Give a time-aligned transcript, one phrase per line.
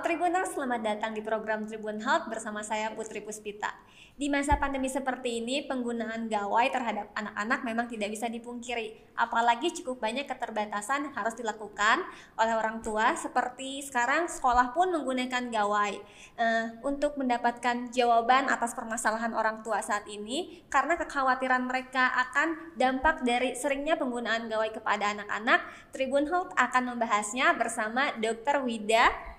[0.00, 3.68] Tribuners, selamat datang di program Tribun Health bersama saya Putri Puspita.
[4.16, 8.96] Di masa pandemi seperti ini, penggunaan gawai terhadap anak-anak memang tidak bisa dipungkiri.
[9.16, 12.04] Apalagi cukup banyak keterbatasan yang harus dilakukan
[12.40, 16.00] oleh orang tua, seperti sekarang sekolah pun menggunakan gawai.
[16.36, 23.20] Uh, untuk mendapatkan jawaban atas permasalahan orang tua saat ini, karena kekhawatiran mereka akan dampak
[23.20, 25.60] dari seringnya penggunaan gawai kepada anak-anak,
[25.92, 28.64] Tribun Health akan membahasnya bersama Dr.
[28.64, 29.29] Wida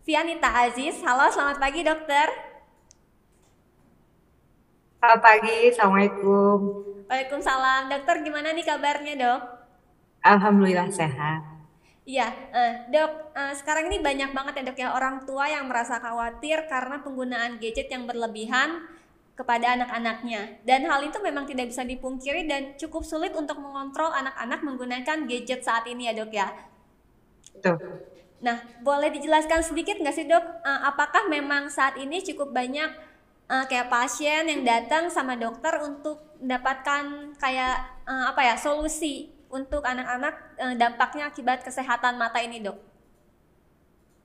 [0.00, 0.96] Fianita Aziz.
[1.04, 2.28] Halo, selamat pagi dokter.
[4.96, 6.58] Selamat pagi, Assalamualaikum.
[7.04, 7.92] Waalaikumsalam.
[7.92, 9.40] Dokter, gimana nih kabarnya dok?
[10.24, 11.44] Alhamdulillah sehat.
[12.08, 13.12] Iya, uh, dok.
[13.36, 17.60] Uh, sekarang ini banyak banget ya dok ya orang tua yang merasa khawatir karena penggunaan
[17.60, 18.88] gadget yang berlebihan
[19.36, 20.64] kepada anak-anaknya.
[20.64, 25.60] Dan hal itu memang tidak bisa dipungkiri dan cukup sulit untuk mengontrol anak-anak menggunakan gadget
[25.60, 26.48] saat ini ya dok ya.
[27.52, 27.76] Betul.
[28.40, 32.88] Nah, boleh dijelaskan sedikit nggak sih dok, uh, apakah memang saat ini cukup banyak
[33.52, 39.84] uh, kayak pasien yang datang sama dokter untuk mendapatkan kayak uh, apa ya solusi untuk
[39.84, 42.80] anak-anak uh, dampaknya akibat kesehatan mata ini dok?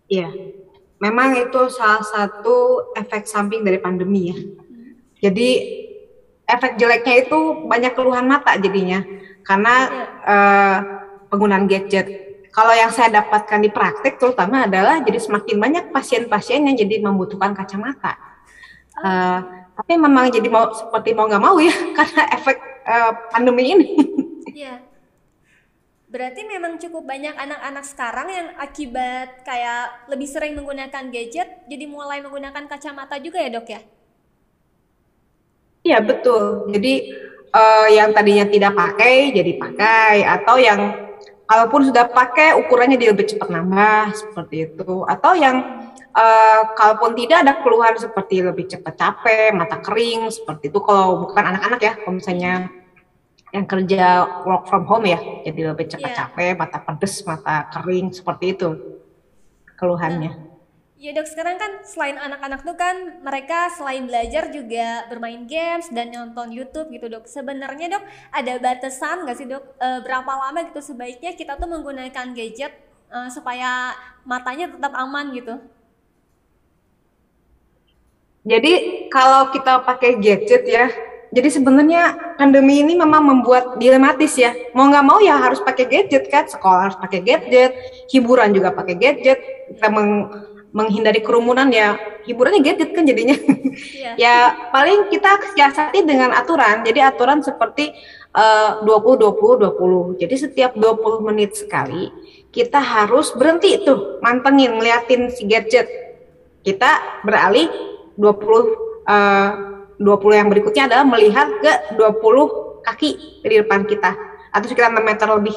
[0.07, 0.31] Iya,
[1.03, 4.37] memang itu salah satu efek samping dari pandemi ya.
[4.39, 4.95] Hmm.
[5.19, 5.49] Jadi
[6.47, 9.03] efek jeleknya itu banyak keluhan mata jadinya
[9.43, 10.05] karena ya.
[10.23, 10.77] uh,
[11.27, 12.24] penggunaan gadget
[12.55, 17.51] kalau yang saya dapatkan di praktek terutama adalah jadi semakin banyak pasien-pasien yang jadi membutuhkan
[17.51, 18.15] kacamata.
[18.95, 19.43] Uh,
[19.75, 23.87] tapi memang jadi mau seperti mau nggak mau ya karena efek uh, pandemi ini.
[24.55, 24.79] Iya.
[26.07, 32.23] Berarti memang cukup banyak anak-anak sekarang yang akibat kayak lebih sering menggunakan gadget, jadi mulai
[32.23, 33.83] menggunakan kacamata juga ya dok ya?
[35.83, 36.71] Iya betul.
[36.71, 37.11] Jadi
[37.51, 40.79] uh, yang tadinya tidak pakai jadi pakai atau yang
[41.45, 45.05] kalaupun sudah pakai ukurannya dia lebih cepat nambah seperti itu.
[45.05, 50.79] Atau yang uh, kalaupun tidak ada keluhan seperti lebih cepat capek mata kering seperti itu.
[50.81, 52.53] Kalau bukan anak-anak ya kalau misalnya
[53.55, 56.19] yang kerja work from home ya jadi lebih cepat yeah.
[56.27, 58.99] capek mata pedes mata kering seperti itu
[59.79, 60.44] keluhannya
[60.95, 66.07] Ya dok, sekarang kan selain anak-anak tuh kan mereka selain belajar juga bermain games dan
[66.07, 67.27] nonton YouTube gitu dok.
[67.27, 69.75] Sebenarnya dok ada batasan nggak sih dok?
[69.75, 72.79] E, berapa lama gitu sebaiknya kita tuh menggunakan gadget
[73.11, 73.91] e, supaya
[74.23, 75.59] matanya tetap aman gitu?
[78.47, 78.73] Jadi
[79.11, 80.87] kalau kita pakai gadget ya,
[81.27, 84.55] jadi sebenarnya pandemi ini memang membuat dilematis ya.
[84.71, 87.75] Mau nggak mau ya harus pakai gadget kan, sekolah harus pakai gadget,
[88.15, 89.43] hiburan juga pakai gadget.
[89.75, 90.31] Kita meng
[90.75, 91.95] menghindari kerumunan ya.
[92.27, 93.39] Hiburannya gadget kan jadinya.
[93.95, 94.15] Yeah.
[94.27, 94.35] ya
[94.75, 96.83] paling kita siasati dengan aturan.
[96.83, 97.95] Jadi aturan seperti
[98.35, 102.11] uh, 20 20 20 jadi setiap 20 menit sekali
[102.51, 105.87] kita harus berhenti tuh mantengin ngeliatin si gadget.
[106.63, 107.71] Kita beralih
[108.19, 109.51] 20 uh,
[109.95, 113.11] 20 yang berikutnya adalah melihat ke 20 kaki
[113.43, 114.11] di depan kita.
[114.55, 115.55] Atau sekitar 6 meter lebih.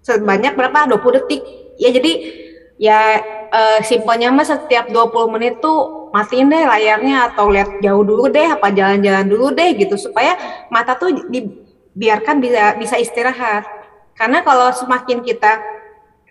[0.00, 0.96] Sebanyak berapa?
[0.96, 1.42] 20 detik.
[1.76, 2.43] Ya jadi
[2.80, 3.22] ya
[3.54, 8.46] uh, simpelnya mah setiap 20 menit tuh matiin deh layarnya atau lihat jauh dulu deh
[8.50, 10.34] apa jalan-jalan dulu deh gitu supaya
[10.70, 13.66] mata tuh dibiarkan bisa bisa istirahat
[14.14, 15.58] karena kalau semakin kita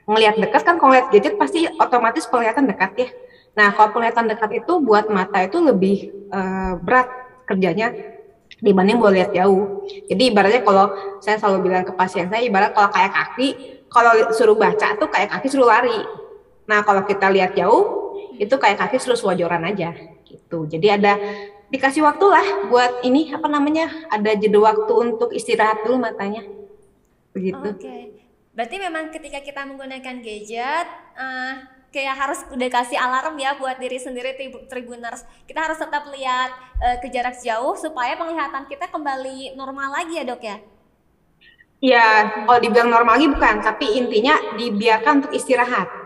[0.04, 3.10] ngelihat dekat kan kalau lihat gadget pasti otomatis penglihatan dekat ya
[3.54, 7.08] nah kalau penglihatan dekat itu buat mata itu lebih uh, berat
[7.48, 7.92] kerjanya
[8.64, 9.84] dibanding boleh lihat jauh.
[10.08, 10.88] Jadi ibaratnya kalau
[11.20, 13.48] saya selalu bilang ke pasien saya ibarat kalau kayak kaki,
[13.92, 16.00] kalau suruh baca tuh kayak kaki suruh lari.
[16.70, 18.04] Nah, kalau kita lihat jauh,
[18.40, 19.94] itu kayak kaki terus wajoran aja
[20.26, 20.66] gitu.
[20.66, 21.20] Jadi ada
[21.70, 23.90] dikasih waktu lah buat ini apa namanya?
[24.10, 26.46] Ada jeda waktu untuk istirahat dulu matanya.
[27.34, 27.58] Begitu.
[27.58, 27.82] Oke.
[27.82, 28.02] Okay.
[28.54, 30.88] Berarti memang ketika kita menggunakan gadget
[31.18, 31.54] uh,
[31.90, 34.38] kayak harus udah kasih alarm ya buat diri sendiri
[34.70, 35.26] tribuners.
[35.50, 40.26] Kita harus tetap lihat uh, ke jarak jauh supaya penglihatan kita kembali normal lagi ya,
[40.26, 40.58] Dok ya.
[41.84, 42.08] Ya,
[42.48, 46.03] kalau dibilang normal lagi bukan, tapi intinya dibiarkan untuk istirahat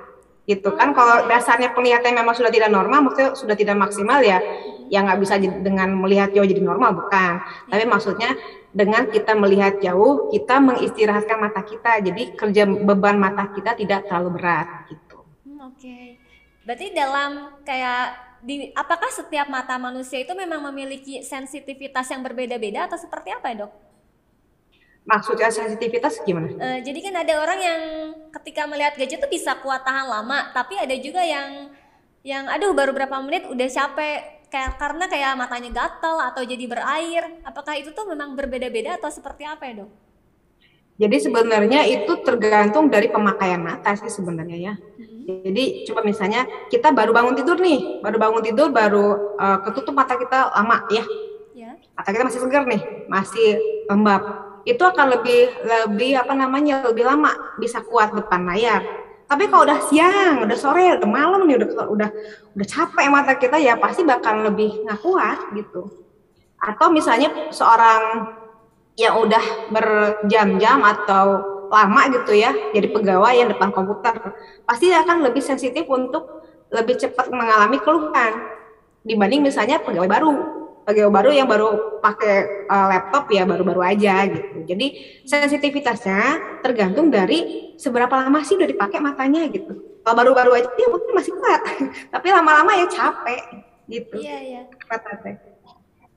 [0.48, 4.40] gitu kan kalau dasarnya penglihatan memang sudah tidak normal maksudnya sudah tidak maksimal ya
[4.88, 7.44] yang nggak bisa dengan melihat jauh jadi normal bukan.
[7.68, 8.32] Tapi maksudnya
[8.72, 14.40] dengan kita melihat jauh kita mengistirahatkan mata kita jadi kerja beban mata kita tidak terlalu
[14.40, 15.18] berat gitu.
[15.44, 15.80] Hmm, oke.
[15.80, 16.20] Okay.
[16.68, 23.00] berarti dalam kayak di apakah setiap mata manusia itu memang memiliki sensitivitas yang berbeda-beda atau
[23.00, 23.87] seperti apa ya dok
[25.07, 26.51] Maksudnya sensitivitas gimana?
[26.59, 27.81] Uh, jadi kan ada orang yang
[28.36, 31.71] ketika melihat gadget tuh bisa kuat tahan lama, tapi ada juga yang
[32.27, 37.24] yang aduh baru berapa menit udah capek kayak karena kayak matanya gatal atau jadi berair.
[37.48, 39.92] Apakah itu tuh memang berbeda-beda atau seperti apa ya, Dok?
[40.98, 44.74] Jadi sebenarnya itu tergantung dari pemakaian mata sih sebenarnya ya.
[44.75, 45.44] Hmm.
[45.45, 50.18] Jadi coba misalnya kita baru bangun tidur nih, baru bangun tidur, baru uh, ketutup mata
[50.18, 51.06] kita lama ya.
[51.53, 51.71] ya.
[51.95, 53.48] Mata kita masih segar nih, masih
[53.88, 54.47] lembab.
[54.68, 58.84] Itu akan lebih lebih apa namanya lebih lama bisa kuat depan layar.
[59.28, 62.10] Tapi kalau udah siang, udah sore, udah malam nih, udah udah
[62.56, 65.88] udah capek mata kita ya pasti bakal lebih nggak kuat gitu.
[66.60, 68.36] Atau misalnya seorang
[68.98, 74.16] yang udah berjam-jam atau lama gitu ya jadi pegawai yang depan komputer
[74.63, 78.34] pasti akan lebih sensitif untuk lebih cepat mengalami keluhan
[79.04, 80.34] dibanding misalnya pegawai baru
[80.88, 84.63] pegawai baru yang baru pakai uh, laptop ya baru-baru aja gitu.
[84.63, 84.88] Jadi
[85.28, 90.00] sensitivitasnya tergantung dari seberapa lama sih udah dipakai matanya gitu.
[90.07, 91.62] Kalau baru-baru aja ya mungkin masih kuat.
[92.16, 93.44] Tapi lama-lama ya capek
[93.92, 94.16] gitu.
[94.24, 94.62] Iya iya.
[94.88, 95.19] Kata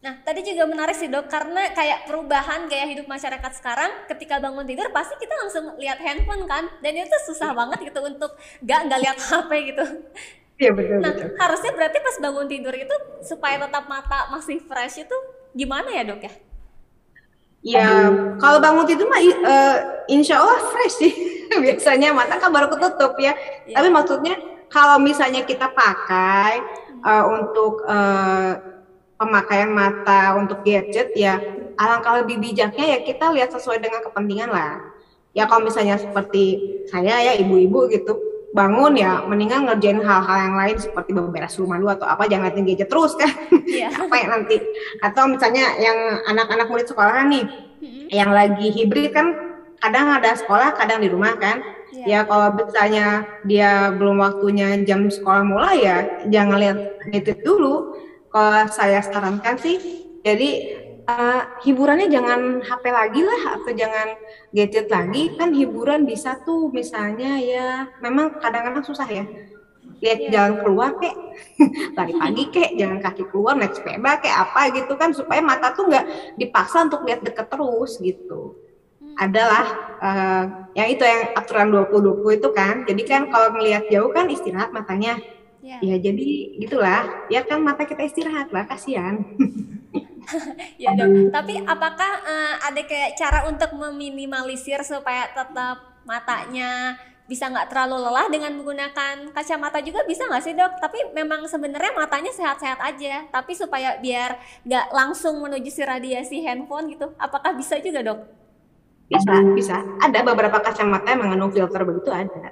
[0.00, 4.64] Nah, tadi juga menarik sih dok, karena kayak perubahan gaya hidup masyarakat sekarang, ketika bangun
[4.64, 8.32] tidur pasti kita langsung lihat handphone kan, dan itu susah banget gitu untuk
[8.64, 9.84] gak nggak lihat HP gitu.
[10.60, 11.00] Iya betul.
[11.00, 11.28] Nah, betul.
[11.40, 15.16] harusnya berarti pas bangun tidur itu supaya tetap mata masih fresh itu
[15.56, 16.32] gimana ya dok ya?
[17.60, 18.08] Ya,
[18.40, 19.76] kalau bangun tidur mah uh,
[20.12, 21.12] insya Allah fresh sih.
[21.64, 23.32] Biasanya mata kan baru ketutup ya.
[23.64, 23.80] ya.
[23.80, 24.36] Tapi maksudnya
[24.68, 26.60] kalau misalnya kita pakai
[27.08, 28.60] uh, untuk uh,
[29.16, 31.40] pemakaian mata untuk gadget ya
[31.76, 34.76] alangkah lebih bijaknya ya kita lihat sesuai dengan kepentingan lah.
[35.32, 36.60] Ya kalau misalnya seperti
[36.92, 41.94] saya ya ibu-ibu gitu bangun ya mendingan ngerjain hal-hal yang lain seperti beberes rumah dulu
[41.94, 43.31] atau apa jangan liatin gadget terus kan
[43.70, 43.94] yeah.
[44.02, 44.56] apa yang nanti
[44.99, 48.06] atau misalnya yang anak-anak murid sekolah nih mm-hmm.
[48.11, 49.38] yang lagi hibrid kan
[49.79, 51.62] kadang ada sekolah kadang di rumah kan
[51.94, 52.26] yeah.
[52.26, 57.94] ya kalau misalnya dia belum waktunya jam sekolah mulai ya jangan lihat gadget dulu
[58.35, 59.79] kalau saya sarankan sih
[60.26, 60.80] jadi
[61.10, 64.08] uh, hiburannya jangan HP lagi lah atau jangan
[64.54, 65.34] gadget lagi.
[65.34, 69.24] Kan hiburan bisa tuh misalnya ya memang kadang-kadang susah ya.
[70.00, 70.30] Lihat yeah.
[70.32, 71.12] jalan keluar kek
[71.98, 75.92] lari pagi kek jalan kaki keluar naik sepeda kek apa gitu kan supaya mata tuh
[75.92, 78.56] nggak dipaksa untuk lihat deket terus gitu.
[79.00, 79.16] Hmm.
[79.16, 79.64] adalah
[80.00, 80.44] uh,
[80.76, 82.74] yang itu yang aturan 20-20 itu kan.
[82.88, 85.20] Jadi kan kalau melihat jauh kan istirahat matanya.
[85.60, 85.76] Ya.
[85.84, 87.28] ya jadi gitulah.
[87.28, 89.20] Ya kan mata kita istirahat lah kasihan
[90.82, 96.99] ya dong tapi apakah uh, ada kayak cara untuk meminimalisir supaya tetap matanya
[97.31, 100.82] bisa nggak terlalu lelah dengan menggunakan kacamata juga bisa nggak sih dok?
[100.82, 104.35] Tapi memang sebenarnya matanya sehat-sehat aja, tapi supaya biar
[104.67, 108.21] nggak langsung menuju si radiasi handphone gitu, apakah bisa juga dok?
[109.06, 109.77] Bisa, bisa.
[110.03, 112.50] Ada beberapa kacamata yang mengandung filter begitu ada.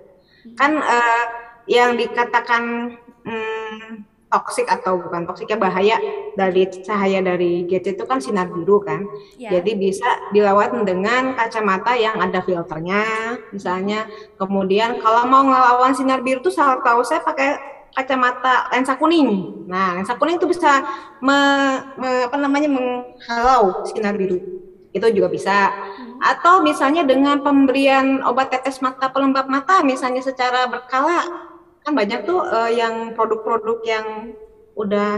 [0.54, 1.26] Kan uh,
[1.66, 2.94] yang dikatakan
[3.26, 5.96] hmm, toksik atau bukan toksik ya bahaya
[6.36, 9.08] dari cahaya dari gadget itu kan sinar biru kan.
[9.40, 9.58] Yeah.
[9.58, 14.04] Jadi bisa dilawan dengan kacamata yang ada filternya misalnya.
[14.36, 19.64] Kemudian kalau mau ngelawan sinar biru tuh salah tahu saya pakai kacamata lensa kuning.
[19.64, 20.84] Nah, lensa kuning itu bisa
[21.24, 21.38] me,
[21.96, 24.38] me, apa namanya menghalau sinar biru.
[24.92, 25.72] Itu juga bisa.
[25.72, 26.20] Hmm.
[26.20, 31.48] Atau misalnya dengan pemberian obat tetes mata pelembab mata misalnya secara berkala
[31.88, 34.36] kan banyak tuh uh, yang produk-produk yang
[34.76, 35.16] udah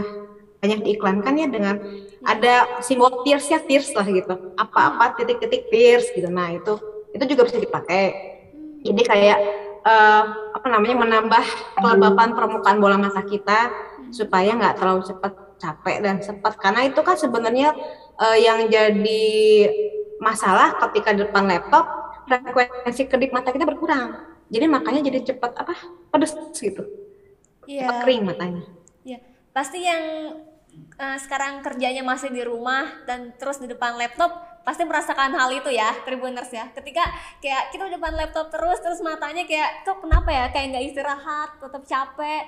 [0.63, 1.75] banyak diiklankan ya dengan
[2.23, 4.55] ada simbol tears ya tears lah gitu.
[4.55, 6.31] Apa-apa titik-titik tears gitu.
[6.31, 6.79] Nah itu
[7.11, 8.15] itu juga bisa dipakai.
[8.87, 9.39] Jadi kayak
[9.83, 10.23] uh,
[10.55, 11.43] apa namanya menambah
[11.75, 13.67] kelembapan permukaan bola mata kita
[14.15, 17.75] supaya nggak terlalu cepat capek dan cepat karena itu kan sebenarnya
[18.17, 19.29] uh, yang jadi
[20.17, 21.85] masalah ketika depan laptop
[22.25, 25.73] frekuensi kedip mata kita berkurang jadi makanya jadi cepat apa
[26.11, 26.83] pedes gitu.
[27.63, 27.87] Yeah.
[27.87, 28.63] cepat kering matanya.
[29.07, 29.21] Iya, yeah.
[29.55, 30.03] pasti yang
[30.99, 35.71] uh, sekarang kerjanya masih di rumah dan terus di depan laptop pasti merasakan hal itu
[35.71, 36.67] ya Tribuners ya.
[36.75, 37.01] Ketika
[37.39, 40.45] kayak kita di depan laptop terus terus matanya kayak kok kenapa ya?
[40.51, 42.43] Kayak nggak istirahat tetap capek.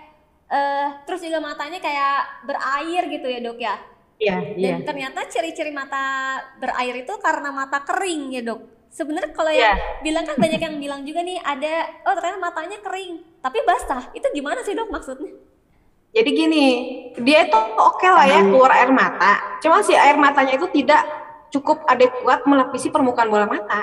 [0.53, 3.75] Uh, terus juga matanya kayak berair gitu ya dok ya?
[4.21, 4.85] Iya, Dan iya.
[4.85, 9.73] ternyata ciri-ciri mata berair itu karena mata kering ya dok sebenarnya kalau yeah.
[9.73, 13.13] yang bilang kan banyak yang bilang juga nih ada oh ternyata matanya kering.
[13.41, 14.13] Tapi basah.
[14.13, 15.33] Itu gimana sih dok maksudnya?
[16.13, 16.65] Jadi gini
[17.25, 19.57] dia itu oke okay lah ya keluar air mata.
[19.65, 21.01] Cuma si air matanya itu tidak
[21.49, 23.81] cukup adekuat melapisi permukaan bola mata.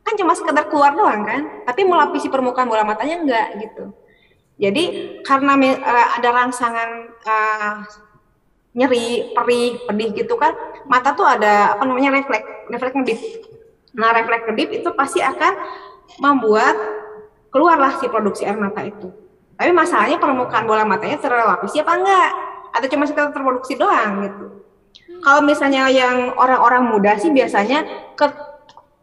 [0.00, 1.68] Kan cuma sekedar keluar doang kan.
[1.68, 3.92] Tapi melapisi permukaan bola matanya enggak gitu.
[4.58, 4.84] Jadi
[5.22, 6.90] karena uh, ada rangsangan
[7.22, 7.76] uh,
[8.74, 10.54] nyeri perih pedih gitu kan
[10.86, 13.18] mata tuh ada apa namanya refleks refleks ngedip
[13.96, 15.52] Nah, refleks kedip itu pasti akan
[16.20, 16.76] membuat
[17.48, 19.08] keluarlah si produksi air mata itu.
[19.58, 22.30] Tapi masalahnya permukaan bola matanya terlapisi apa enggak?
[22.76, 24.46] Atau cuma sekedar terproduksi doang gitu.
[25.18, 27.82] Kalau misalnya yang orang-orang muda sih biasanya
[28.14, 28.26] ke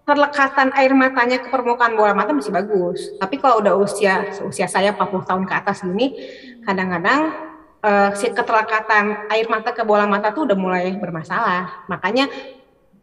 [0.06, 3.18] keterlekatan air matanya ke permukaan bola mata masih bagus.
[3.18, 6.14] Tapi kalau udah usia usia saya 40 tahun ke atas gini,
[6.62, 7.34] kadang-kadang
[7.82, 11.90] uh, si keterlekatan air mata ke bola mata tuh udah mulai bermasalah.
[11.90, 12.30] Makanya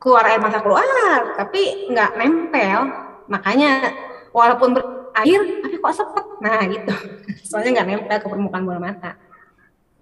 [0.03, 2.81] keluar air mata keluar, tapi nggak nempel.
[3.31, 3.95] Makanya
[4.35, 6.27] walaupun berair, tapi kok sepet.
[6.43, 6.95] Nah gitu.
[7.49, 9.15] Soalnya nggak nempel ke permukaan bola mata.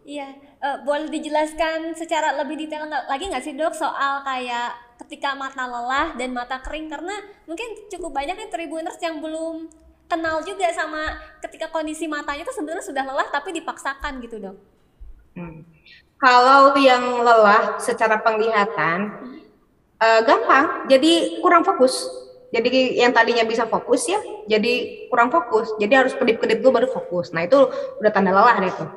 [0.09, 0.33] Iya,
[0.64, 6.16] uh, boleh dijelaskan secara lebih detail lagi nggak sih dok soal kayak ketika mata lelah
[6.16, 7.14] dan mata kering karena
[7.49, 9.69] mungkin cukup banyak nih tribuners yang belum
[10.11, 14.57] kenal juga sama ketika kondisi matanya itu sebenarnya sudah lelah tapi dipaksakan gitu dok.
[15.38, 15.62] Hmm.
[16.21, 19.39] Kalau yang lelah secara penglihatan hmm.
[20.00, 22.09] Uh, gampang, jadi kurang fokus.
[22.50, 24.19] Jadi yang tadinya bisa fokus ya,
[24.50, 25.71] jadi kurang fokus.
[25.78, 27.30] Jadi harus kedip-kedip dulu baru fokus.
[27.30, 27.71] Nah itu
[28.02, 28.90] udah tanda lelah deh tuh.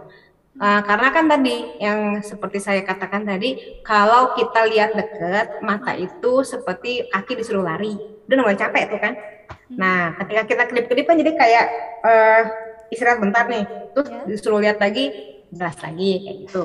[0.57, 6.41] Uh, karena kan tadi yang seperti saya katakan tadi, kalau kita lihat deket, mata itu
[6.45, 7.93] seperti kaki disuruh lari,
[8.25, 9.13] udah mulai capek tuh kan.
[9.13, 9.77] Hmm.
[9.77, 11.65] Nah, ketika kita kedip-kedip kan jadi kayak
[12.05, 12.41] uh,
[12.89, 14.25] istirahat bentar nih, terus yeah.
[14.29, 15.13] disuruh lihat lagi,
[15.53, 16.63] jelas lagi kayak gitu.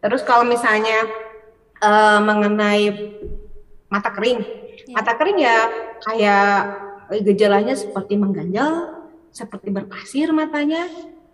[0.00, 1.08] Terus kalau misalnya
[1.84, 2.84] uh, mengenai
[3.88, 4.94] mata kering, yeah.
[4.94, 5.56] mata kering ya
[6.04, 6.52] kayak
[7.24, 10.88] gejalanya seperti mengganjal, seperti berpasir matanya,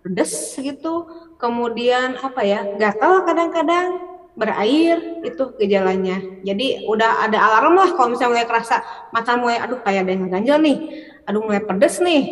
[0.06, 1.06] pedes gitu.
[1.38, 6.18] Kemudian apa ya gatal kadang-kadang berair itu gejalanya.
[6.42, 8.82] Jadi udah ada alarm lah kalau misalnya mulai kerasa
[9.14, 10.78] mata mulai aduh kayak ada yang ganjel nih
[11.26, 12.22] aduh mulai pedes nih.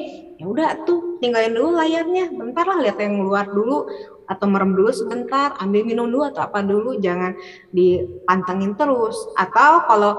[0.43, 2.35] Ya udah tuh tinggalin dulu layarnya.
[2.35, 3.87] Bentar lah lihat yang luar dulu
[4.33, 7.37] atau merem dulu sebentar ambil minum dulu atau apa dulu jangan
[7.69, 10.13] dipantengin terus atau kalau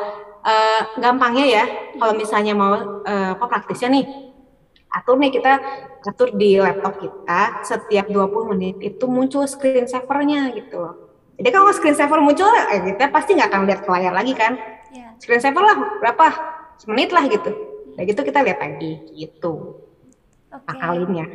[0.45, 1.63] uh, gampangnya ya
[1.97, 4.05] kalau misalnya mau uh, apa praktisnya nih
[4.93, 5.53] atur nih kita
[6.05, 11.03] atur di laptop kita setiap 20 menit itu muncul screen savernya gitu
[11.33, 14.53] Jadi kalau screen saver muncul, eh, kita pasti nggak akan lihat ke layar lagi kan?
[14.93, 15.17] Yeah.
[15.17, 16.25] Screen saver lah berapa?
[16.77, 17.49] Semenit lah gitu.
[17.97, 19.81] Nah gitu kita lihat lagi gitu.
[20.53, 20.69] Okay.
[20.69, 21.25] Akalinnya.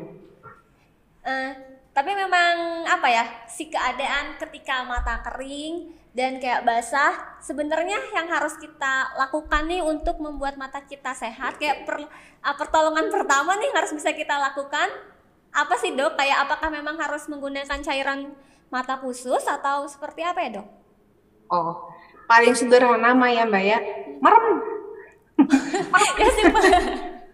[1.28, 1.52] Uh,
[1.92, 8.56] tapi memang apa ya si keadaan ketika mata kering dan kayak basah sebenarnya yang harus
[8.56, 13.92] kita lakukan nih untuk membuat mata kita sehat kayak per, uh, pertolongan pertama nih harus
[13.92, 14.88] bisa kita lakukan
[15.52, 18.32] apa sih dok kayak apakah memang harus menggunakan cairan
[18.72, 20.68] mata khusus atau seperti apa ya dok?
[21.52, 21.92] Oh
[22.28, 23.78] paling sederhana mah ya mbak ya
[24.20, 24.46] merem.
[26.20, 26.44] ya sih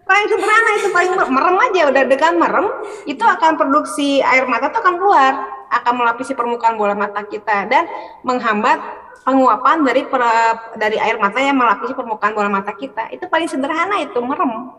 [0.05, 2.67] paling sederhana itu paling merem aja udah dengan merem
[3.09, 5.33] itu akan produksi air mata tuh akan keluar
[5.73, 7.89] akan melapisi permukaan bola mata kita dan
[8.21, 8.77] menghambat
[9.25, 10.21] penguapan dari per,
[10.77, 13.09] dari air mata yang melapisi permukaan bola mata kita.
[13.09, 14.69] Itu paling sederhana itu merem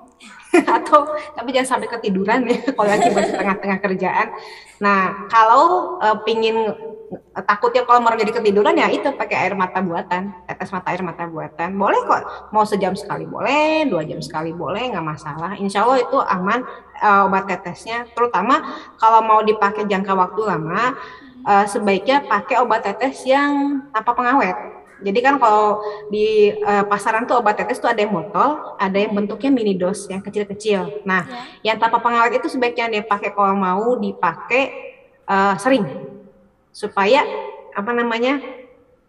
[0.57, 4.29] atau tapi jangan sampai ketiduran ya kalau lagi tengah-tengah kerjaan.
[4.81, 6.73] Nah kalau uh, pingin
[7.47, 11.29] takutnya kalau mau jadi ketiduran ya itu pakai air mata buatan tetes mata air mata
[11.29, 11.77] buatan.
[11.77, 15.53] Boleh kok mau sejam sekali boleh dua jam sekali boleh nggak masalah.
[15.61, 16.65] Insya Allah itu aman
[17.05, 18.09] uh, obat tetesnya.
[18.17, 18.65] Terutama
[18.97, 20.97] kalau mau dipakai jangka waktu lama
[21.45, 27.45] uh, sebaiknya pakai obat tetes yang tanpa pengawet jadi kan kalau di uh, pasaran tuh
[27.45, 31.05] obat tetes tuh ada yang botol, ada yang bentuknya mini dos yang kecil-kecil.
[31.05, 31.29] Nah,
[31.61, 31.73] ya.
[31.73, 34.63] yang tanpa pengawet itu sebaiknya dia pakai kalau mau dipakai
[35.29, 35.85] uh, sering
[36.73, 37.25] supaya
[37.77, 38.41] apa namanya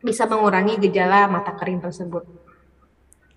[0.03, 2.27] bisa mengurangi gejala mata kering tersebut.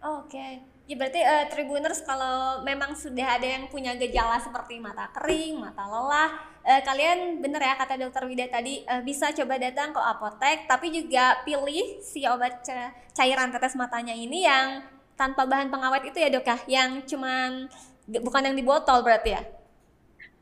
[0.02, 0.26] Oke.
[0.26, 0.52] Okay.
[0.90, 5.86] Ya berarti uh, Tribuners kalau memang sudah ada yang punya gejala seperti mata kering, mata
[5.86, 6.34] lelah,
[6.66, 10.90] uh, kalian bener ya kata dokter Wida tadi uh, bisa coba datang ke apotek, tapi
[10.90, 12.66] juga pilih si obat
[13.14, 14.82] cairan tetes matanya ini yang
[15.14, 17.70] tanpa bahan pengawet itu ya dok ya, yang cuman
[18.10, 19.46] bukan yang di botol berarti ya?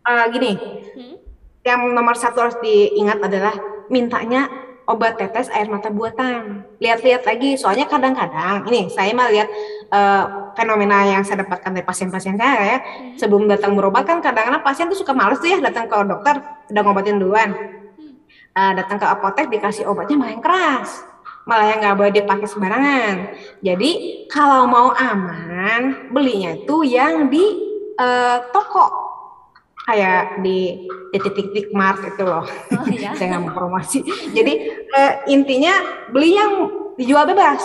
[0.09, 0.57] Uh, gini,
[0.97, 1.17] hmm?
[1.61, 3.53] yang nomor satu harus diingat adalah
[3.93, 4.49] mintanya
[4.89, 6.65] obat tetes air mata buatan.
[6.81, 9.49] Lihat-lihat lagi, soalnya kadang-kadang ini saya mah lihat
[9.93, 10.25] uh,
[10.57, 12.79] fenomena yang saya dapatkan dari pasien-pasien saya ya.
[12.81, 13.15] Hmm.
[13.21, 16.41] Sebelum datang berobat kan kadang-kadang pasien tuh suka males tuh ya datang ke dokter
[16.73, 17.51] udah ngobatin duluan.
[18.57, 20.91] Uh, datang ke apotek dikasih obatnya malah yang keras
[21.49, 23.15] malah yang nggak boleh dipakai sembarangan.
[23.65, 23.91] Jadi
[24.29, 27.41] kalau mau aman, belinya itu yang di
[27.97, 29.08] uh, toko
[29.89, 30.85] kayak di
[31.17, 32.45] titik-titik mart itu loh.
[32.77, 33.15] Oh, iya?
[33.17, 34.05] Saya nggak mau promosi.
[34.37, 36.69] Jadi uh, intinya beli yang
[37.01, 37.65] dijual bebas.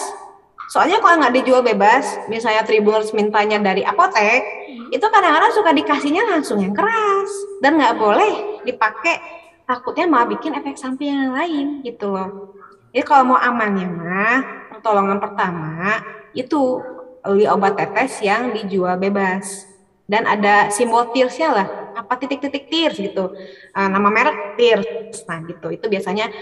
[0.71, 4.95] Soalnya kalau nggak dijual bebas, misalnya Tribuners mintanya dari apotek, hmm.
[4.95, 9.19] itu kadang-kadang suka dikasihnya langsung yang keras dan nggak boleh dipakai.
[9.67, 12.55] Takutnya malah bikin efek samping yang lain gitu loh.
[12.95, 14.39] Jadi kalau mau amannya mah,
[14.71, 15.99] pertolongan pertama
[16.35, 16.79] itu
[17.23, 19.67] beli obat tetes yang dijual bebas
[20.11, 23.31] dan ada simbol tearsnya lah apa titik-titik tears gitu.
[23.71, 25.69] Uh, nama merek tears nah gitu.
[25.69, 26.33] Itu biasanya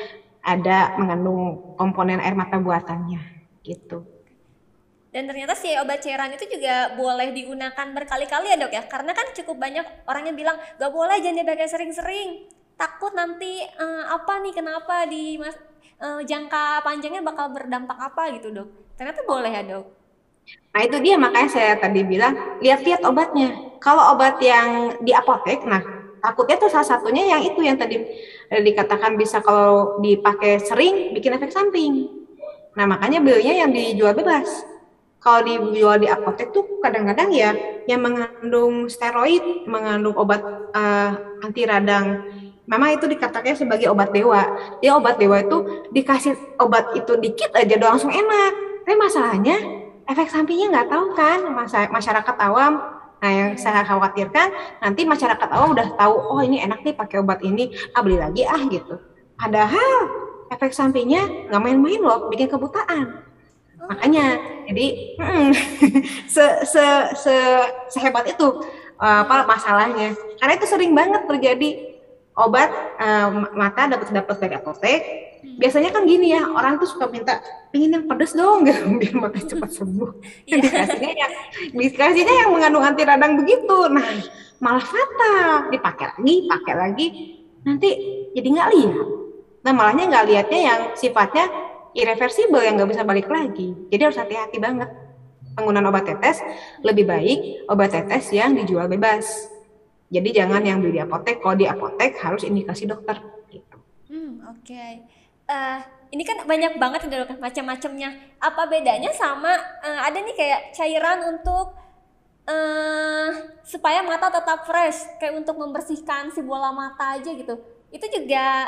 [0.41, 3.21] ada mengandung komponen air mata buatannya
[3.61, 4.07] gitu.
[5.11, 9.27] Dan ternyata si obat cairan itu juga boleh digunakan berkali-kali ya dok ya, karena kan
[9.35, 12.47] cukup banyak orang yang bilang gak boleh jangan dipakai sering-sering,
[12.79, 18.95] takut nanti uh, apa nih kenapa di uh, jangka panjangnya bakal berdampak apa gitu dok.
[18.95, 20.00] Ternyata boleh ya dok.
[20.71, 23.75] Nah itu dia makanya saya tadi bilang lihat-lihat obatnya.
[23.81, 25.81] Kalau obat yang di apotek, nah
[26.21, 27.97] takutnya tuh salah satunya yang itu yang tadi
[28.47, 32.07] dikatakan bisa kalau dipakai sering bikin efek samping.
[32.77, 34.47] Nah makanya belinya yang dijual bebas
[35.21, 37.53] kalau dijual di apotek tuh kadang-kadang ya
[37.85, 40.41] yang mengandung steroid, mengandung obat
[40.73, 41.13] uh,
[41.45, 42.25] anti radang.
[42.65, 44.41] Memang itu dikatakan sebagai obat dewa.
[44.81, 48.81] Ya obat dewa itu dikasih obat itu dikit aja udah langsung enak.
[48.81, 49.57] Tapi masalahnya
[50.11, 51.39] efek sampingnya nggak tahu kan
[51.91, 52.99] masyarakat awam.
[53.21, 54.49] Nah yang saya khawatirkan
[54.81, 58.43] nanti masyarakat awam udah tahu oh ini enak nih pakai obat ini, ah beli lagi
[58.43, 58.99] ah gitu.
[59.37, 59.93] Padahal
[60.51, 63.31] efek sampingnya nggak main-main loh, bikin kebutaan
[63.91, 64.37] makanya
[64.69, 65.49] jadi hmm,
[66.33, 66.85] se, se,
[67.17, 67.35] se,
[67.89, 68.47] sehebat itu
[69.01, 71.90] uh, apa masalahnya karena itu sering banget terjadi
[72.41, 75.01] obat uh, mata dapat dapat dari apotek
[75.45, 75.57] hmm.
[75.61, 79.39] biasanya kan gini ya orang tuh suka minta pingin yang pedes dong gitu biar mata
[79.39, 80.11] cepat sembuh
[80.49, 80.61] yeah.
[80.61, 81.33] dikasihnya yang
[81.77, 84.05] dikasihnya yang mengandung anti radang begitu nah
[84.61, 87.07] malah fatal dipakai lagi pakai lagi
[87.61, 87.89] nanti
[88.33, 89.07] jadi nggak lihat
[89.61, 91.45] nah malahnya nggak lihatnya yang sifatnya
[91.93, 93.75] irreversibel yang nggak bisa balik lagi.
[93.91, 94.89] Jadi harus hati-hati banget.
[95.51, 96.39] Penggunaan obat tetes
[96.79, 99.51] lebih baik obat tetes yang dijual bebas.
[100.11, 101.39] Jadi jangan yang beli di apotek.
[101.39, 103.15] Kalau di apotek harus indikasi dokter.
[103.47, 103.77] Gitu.
[104.11, 104.67] Hmm, oke.
[104.67, 105.07] Okay.
[105.47, 105.79] Uh, eh,
[106.11, 108.35] ini kan banyak banget ya dok macam-macamnya.
[108.43, 111.71] Apa bedanya sama uh, ada nih kayak cairan untuk
[112.51, 113.29] uh,
[113.63, 117.55] supaya mata tetap fresh, kayak untuk membersihkan si bola mata aja gitu.
[117.87, 118.67] Itu juga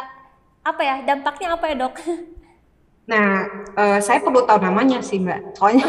[0.63, 1.95] apa ya dampaknya apa ya dok?
[3.03, 5.59] Nah, uh, saya perlu tahu namanya sih Mbak.
[5.59, 5.87] Soalnya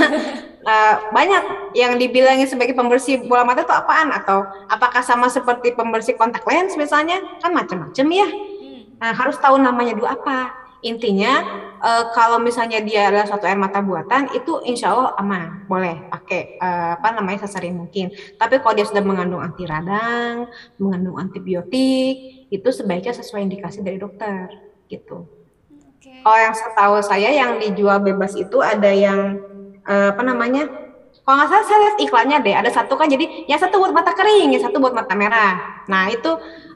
[0.66, 6.18] uh, banyak yang dibilangin sebagai pembersih bola mata itu apaan atau apakah sama seperti pembersih
[6.18, 7.22] kontak lens misalnya?
[7.38, 8.26] Kan macam-macam ya.
[8.26, 8.80] Hmm.
[8.98, 10.66] Nah, harus tahu namanya dulu apa.
[10.84, 11.40] Intinya
[11.80, 16.60] uh, kalau misalnya dia adalah suatu air mata buatan itu insya Allah aman, boleh pakai
[16.60, 18.12] uh, apa namanya sesering mungkin.
[18.36, 20.44] Tapi kalau dia sudah mengandung anti radang,
[20.76, 24.52] mengandung antibiotik, itu sebaiknya sesuai indikasi dari dokter
[24.92, 25.43] gitu.
[26.24, 29.36] Kalau yang setahu saya yang dijual bebas itu ada yang
[29.84, 30.64] uh, apa namanya?
[31.20, 32.54] Kalau nggak salah saya lihat iklannya deh.
[32.56, 35.84] Ada satu kan jadi yang satu buat mata kering, yang satu buat mata merah.
[35.84, 36.32] Nah itu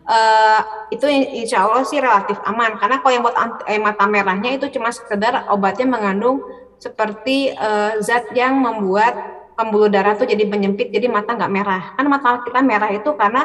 [0.08, 3.37] uh, itu insya Allah sih relatif aman karena kalau yang buat
[3.68, 6.44] eh, mata merahnya itu cuma sekedar obatnya mengandung
[6.80, 9.14] seperti uh, zat yang membuat
[9.58, 13.42] pembuluh darah tuh jadi menyempit jadi mata nggak merah kan mata kita merah itu karena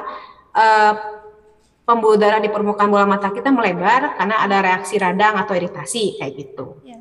[0.53, 0.93] uh,
[1.83, 6.33] pembuluh darah di permukaan bola mata kita melebar karena ada reaksi radang atau iritasi kayak
[6.39, 6.79] gitu.
[6.87, 6.99] Ya.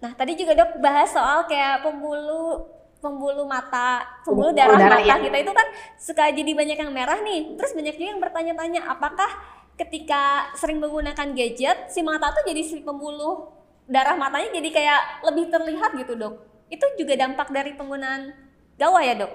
[0.00, 2.64] Nah tadi juga dok bahas soal kayak pembuluh
[2.98, 5.22] pembuluh mata, pembuluh darah, darah mata ya.
[5.22, 5.66] kita itu kan
[6.00, 7.60] suka jadi banyak yang merah nih.
[7.60, 9.30] Terus banyak juga yang bertanya-tanya apakah
[9.78, 13.52] ketika sering menggunakan gadget si mata tuh jadi si pembuluh
[13.86, 16.34] darah matanya jadi kayak lebih terlihat gitu dok.
[16.72, 18.32] Itu juga dampak dari penggunaan
[18.80, 19.32] gawai ya dok?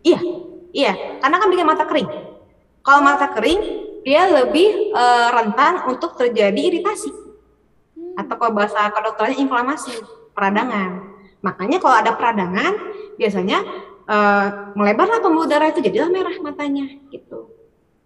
[0.00, 0.20] Iya,
[0.72, 2.29] iya, karena kan bikin mata kering
[2.90, 3.62] kalau mata kering,
[4.02, 7.14] dia lebih uh, rentan untuk terjadi iritasi.
[8.18, 9.94] Atau kalau bahasa kedokterannya inflamasi,
[10.34, 11.22] peradangan.
[11.38, 12.74] Makanya kalau ada peradangan,
[13.14, 13.62] biasanya
[14.10, 17.54] uh, melebarlah pembuluh darah itu jadilah merah matanya gitu.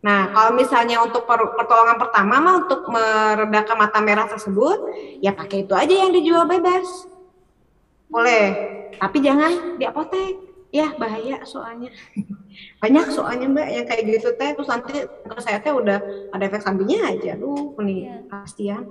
[0.04, 4.84] Nah, kalau misalnya untuk pertolongan pertama mah untuk meredakan mata merah tersebut,
[5.24, 7.08] ya pakai itu aja yang dijual bebas.
[8.12, 8.44] Boleh,
[9.00, 10.43] tapi jangan di apotek.
[10.74, 11.94] Ya, bahaya soalnya.
[12.82, 15.98] banyak soalnya mbak yang kayak gitu teh terus nanti ke saya teh udah
[16.30, 18.16] ada efek sampingnya aja aduh ini ya.
[18.30, 18.84] kasihan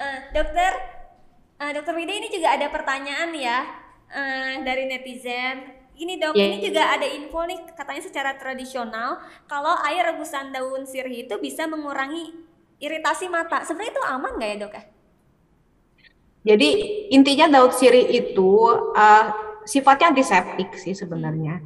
[0.00, 0.72] uh, dokter
[1.60, 3.58] uh, dokter Wida ini juga ada pertanyaan ya
[4.08, 6.52] uh, dari netizen ini dok, yeah.
[6.52, 9.16] ini juga ada info nih katanya secara tradisional
[9.48, 12.36] kalau air rebusan daun sirih itu bisa mengurangi
[12.76, 13.64] iritasi mata.
[13.64, 14.84] Sebenarnya itu aman nggak ya dok ya?
[16.52, 16.68] Jadi
[17.16, 18.52] intinya daun sirih itu
[18.92, 21.60] uh, sifatnya antiseptik sih sebenarnya.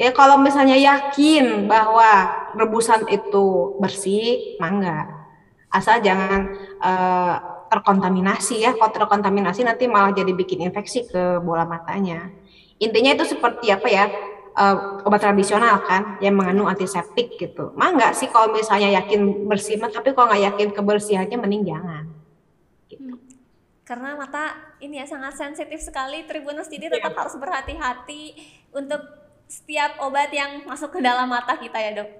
[0.00, 2.08] Ya kalau misalnya yakin bahwa
[2.56, 5.28] rebusan itu bersih, mangga.
[5.68, 7.34] Asal jangan uh,
[7.68, 8.72] terkontaminasi ya.
[8.72, 12.32] Kalau terkontaminasi nanti malah jadi bikin infeksi ke bola matanya.
[12.80, 14.08] Intinya itu seperti apa ya?
[14.50, 17.70] Uh, obat tradisional kan yang mengandung antiseptik gitu.
[17.78, 22.09] Mangga sih kalau misalnya yakin bersih, tapi kalau nggak yakin kebersihannya mending jangan.
[23.90, 27.18] Karena mata ini ya sangat sensitif sekali Tribunus jadi tetap yeah.
[27.26, 28.38] harus berhati-hati
[28.70, 29.02] untuk
[29.50, 32.10] setiap obat yang masuk ke dalam mata kita ya dok.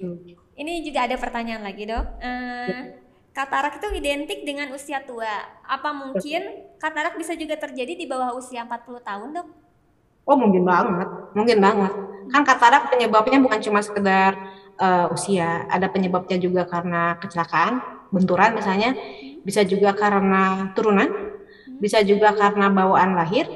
[0.00, 0.16] Hmm.
[0.56, 2.06] Ini juga ada pertanyaan lagi dok.
[2.24, 3.02] Uh,
[3.36, 5.44] katarak itu identik dengan usia tua.
[5.64, 9.48] Apa mungkin katarak bisa juga terjadi di bawah usia 40 tahun, Dok?
[10.28, 11.08] Oh, mungkin banget.
[11.34, 11.92] Mungkin banget.
[12.30, 14.36] Kan katarak penyebabnya bukan cuma sekedar
[14.78, 17.82] uh, usia, ada penyebabnya juga karena kecelakaan,
[18.14, 18.94] benturan misalnya,
[19.42, 21.10] bisa juga karena turunan,
[21.82, 23.46] bisa juga karena bawaan lahir,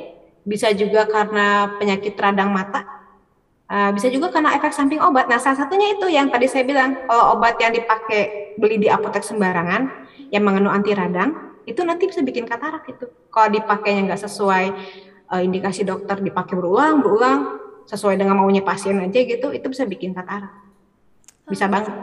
[0.42, 2.86] bisa juga karena penyakit radang mata,
[3.70, 5.26] uh, bisa juga karena efek samping obat.
[5.30, 9.22] Nah, salah satunya itu yang tadi saya bilang, kalau obat yang dipakai beli di apotek
[9.22, 13.10] sembarangan yang mengandung anti radang, itu nanti bisa bikin katarak itu.
[13.30, 14.64] Kalau dipakainya nggak sesuai
[15.34, 20.14] uh, indikasi dokter, dipakai berulang, berulang, sesuai dengan maunya pasien aja gitu, itu bisa bikin
[20.14, 20.50] katarak.
[21.46, 21.94] Bisa banget.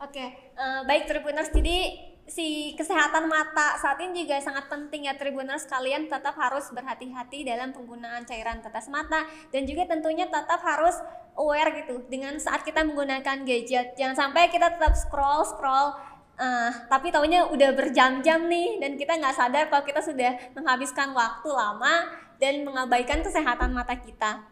[0.00, 0.28] Oke, okay.
[0.56, 1.52] uh, baik Tribuners.
[1.52, 7.42] Jadi si kesehatan mata saat ini juga sangat penting ya Tribuners kalian tetap harus berhati-hati
[7.42, 10.94] dalam penggunaan cairan tetes mata dan juga tentunya tetap harus
[11.34, 15.98] aware gitu dengan saat kita menggunakan gadget jangan sampai kita tetap scroll scroll
[16.38, 21.50] uh, tapi tahunya udah berjam-jam nih dan kita nggak sadar kalau kita sudah menghabiskan waktu
[21.50, 24.46] lama dan mengabaikan kesehatan mata kita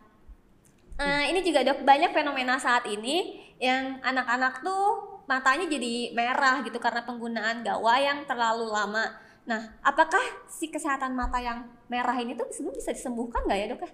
[0.99, 6.81] uh, ini juga dok banyak fenomena saat ini yang anak-anak tuh matanya jadi merah gitu
[6.81, 9.13] karena penggunaan gawai yang terlalu lama.
[9.45, 13.81] Nah, apakah si kesehatan mata yang merah ini tuh sebenarnya bisa disembuhkan nggak ya dok
[13.85, 13.91] ya?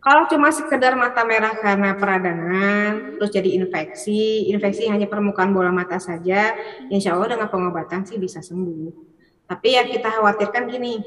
[0.00, 3.08] Kalau cuma sekedar mata merah karena peradangan, hmm.
[3.20, 6.88] terus jadi infeksi, infeksi hanya permukaan bola mata saja, hmm.
[6.88, 8.88] insya Allah dengan pengobatan sih bisa sembuh.
[9.44, 11.04] Tapi yang kita khawatirkan gini,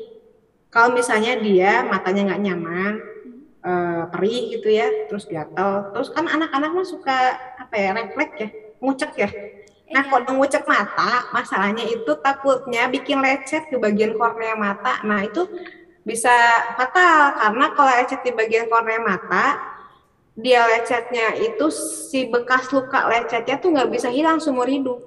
[0.70, 3.42] kalau misalnya dia matanya nggak nyaman, hmm.
[3.66, 7.18] uh, perih gitu ya, terus gatal, terus kan anak-anak mah suka
[7.58, 8.50] apa ya refleks ya,
[8.84, 9.30] ngucek ya.
[9.94, 10.10] Nah, iya.
[10.10, 15.00] kalau ngucek mata, masalahnya itu takutnya bikin lecet ke bagian kornea mata.
[15.08, 15.48] Nah, itu
[16.04, 16.34] bisa
[16.76, 19.46] fatal karena kalau lecet di bagian kornea mata,
[20.34, 25.00] dia lecetnya itu si bekas luka lecetnya tuh nggak bisa hilang seumur hidup.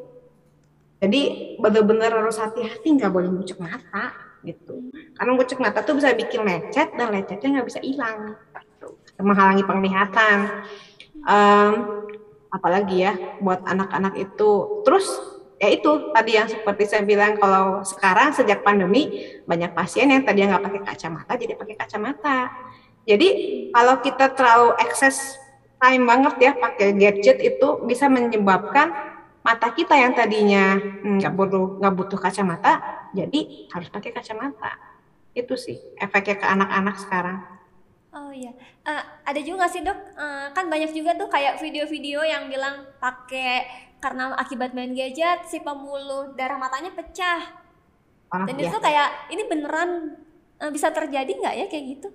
[1.02, 4.14] Jadi benar-benar harus hati-hati nggak boleh ngucek mata
[4.46, 4.86] gitu.
[5.18, 8.38] Karena ngucek mata tuh bisa bikin lecet dan lecetnya nggak bisa hilang.
[8.54, 8.88] Gitu.
[9.18, 10.38] Menghalangi penglihatan.
[11.26, 12.05] Um,
[12.56, 13.12] apalagi ya
[13.44, 14.80] buat anak-anak itu.
[14.88, 15.06] Terus
[15.60, 19.12] ya itu tadi yang seperti saya bilang kalau sekarang sejak pandemi
[19.44, 22.38] banyak pasien yang tadi nggak pakai kacamata jadi pakai kacamata.
[23.06, 23.28] Jadi
[23.70, 25.38] kalau kita terlalu ekses
[25.78, 28.90] time banget ya pakai gadget itu bisa menyebabkan
[29.46, 30.74] mata kita yang tadinya
[31.06, 32.82] nggak butuh nggak butuh kacamata
[33.14, 34.74] jadi harus pakai kacamata.
[35.36, 37.55] Itu sih efeknya ke anak-anak sekarang
[38.16, 38.48] Oh iya,
[38.88, 40.16] uh, ada juga sih dok?
[40.16, 43.68] Uh, kan banyak juga tuh kayak video-video yang bilang pakai
[44.00, 47.44] karena akibat main gadget si pembuluh darah matanya pecah.
[48.32, 48.72] Ah, Dan ya.
[48.72, 50.16] itu kayak ini beneran
[50.64, 52.08] uh, bisa terjadi nggak ya kayak gitu?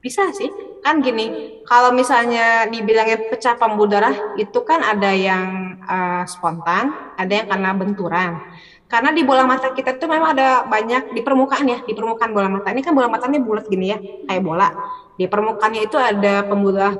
[0.00, 0.48] Bisa sih,
[0.80, 7.32] kan gini, kalau misalnya dibilangnya pecah pembuluh darah itu kan ada yang uh, spontan, ada
[7.44, 8.40] yang karena benturan.
[8.88, 12.48] Karena di bola mata kita tuh memang ada banyak di permukaan ya, di permukaan bola
[12.48, 12.72] mata.
[12.72, 14.72] Ini kan bola matanya bulat gini ya, kayak bola
[15.16, 16.96] di permukaannya itu ada pembuluh darah,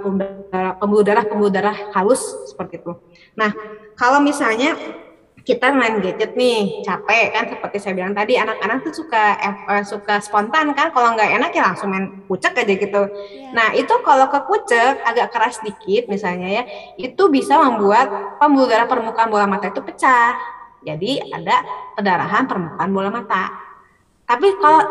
[0.80, 2.96] pembuluh darah, pembuluh darah halus seperti itu.
[3.36, 3.52] Nah,
[3.92, 4.72] kalau misalnya
[5.46, 10.18] kita main gadget nih capek kan seperti saya bilang tadi anak-anak tuh suka eh, suka
[10.18, 13.54] spontan kan kalau nggak enak ya langsung main kucek aja gitu yeah.
[13.54, 16.62] nah itu kalau ke kucek agak keras dikit misalnya ya
[16.98, 18.10] itu bisa membuat
[18.42, 20.34] pembuluh darah permukaan bola mata itu pecah
[20.82, 21.62] jadi ada
[21.94, 23.54] pendarahan permukaan bola mata
[24.26, 24.82] tapi kalau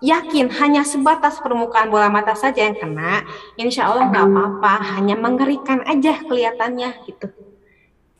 [0.00, 3.24] yakin hanya sebatas permukaan bola mata saja yang kena,
[3.56, 7.28] insya Allah nggak apa-apa, hanya mengerikan aja kelihatannya gitu.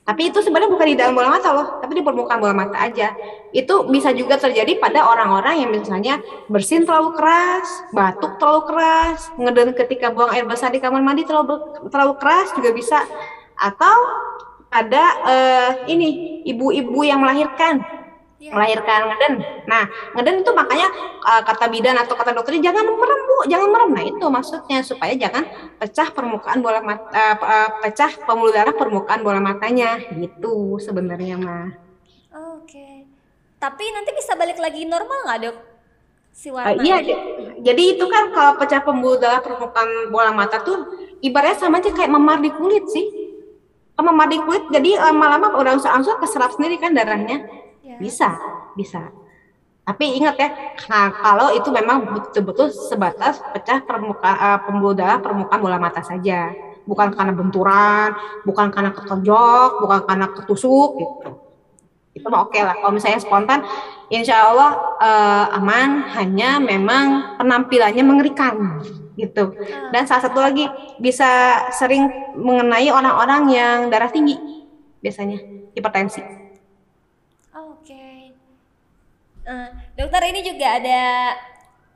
[0.06, 3.10] Tapi itu sebenarnya bukan di dalam bola mata loh, tapi di permukaan bola mata aja.
[3.50, 9.74] Itu bisa juga terjadi pada orang-orang yang misalnya bersin terlalu keras, batuk terlalu keras, ngeden
[9.74, 11.58] ketika buang air besar di kamar mandi terlalu
[11.90, 13.02] terlalu keras juga bisa.
[13.58, 13.96] Atau
[14.70, 17.82] ada uh, ini ibu-ibu yang melahirkan
[18.40, 18.52] yeah.
[18.52, 19.34] melahirkan ngeden.
[19.68, 19.84] Nah,
[20.16, 20.88] ngeden itu makanya
[21.24, 23.90] uh, kata bidan atau kata dokternya jangan merem bu, jangan merem.
[23.92, 25.44] Nah itu maksudnya supaya jangan
[25.80, 31.68] pecah permukaan bola mata, uh, uh, pecah pembuluh darah permukaan bola matanya, gitu sebenarnya mah.
[32.56, 32.72] Oke.
[32.72, 32.94] Okay.
[33.56, 35.56] Tapi nanti bisa balik lagi normal nggak dok?
[36.36, 36.76] Si warna?
[36.76, 37.00] Uh, iya,
[37.64, 40.92] jadi itu kan kalau pecah pembuluh darah permukaan bola mata tuh
[41.24, 43.24] ibaratnya sama aja kayak memar di kulit sih.
[43.96, 47.65] Memar di kulit, jadi lama-lama udah usah-usah keserap sendiri kan darahnya Ya.
[47.98, 48.36] Bisa,
[48.76, 49.12] bisa.
[49.86, 50.48] Tapi ingat ya,
[50.90, 56.50] nah, kalau itu memang betul-betul sebatas pecah permukaan uh, pembuluh darah permukaan bola mata saja,
[56.82, 58.10] bukan karena benturan,
[58.42, 61.30] bukan karena ketojok, bukan karena ketusuk gitu.
[62.18, 62.74] Itu mah oke okay lah.
[62.82, 63.62] Kalau misalnya spontan,
[64.10, 68.82] insya Allah uh, aman, hanya memang penampilannya mengerikan
[69.14, 69.54] gitu.
[69.54, 69.90] Ah.
[69.94, 70.66] Dan salah satu lagi
[71.00, 74.36] bisa sering mengenai orang-orang yang darah tinggi
[75.00, 75.38] biasanya
[75.72, 76.20] hipertensi
[77.56, 78.32] Oke.
[79.46, 81.02] Uh, dokter ini juga ada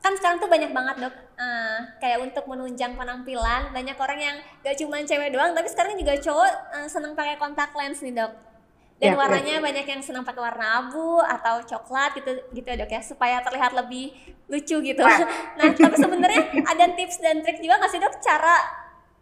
[0.01, 1.15] kan sekarang tuh banyak banget dok.
[1.41, 6.15] Uh, kayak untuk menunjang penampilan banyak orang yang gak cuma cewek doang tapi sekarang juga
[6.21, 8.33] cowok uh, seneng pakai kontak lens nih dok.
[9.01, 9.65] Dan ya, warnanya ya.
[9.65, 13.73] banyak yang senang pakai warna abu atau coklat gitu gitu ya dok ya supaya terlihat
[13.73, 14.13] lebih
[14.47, 15.03] lucu gitu.
[15.59, 18.57] Nah tapi sebenarnya ada tips dan trik juga nggak sih dok cara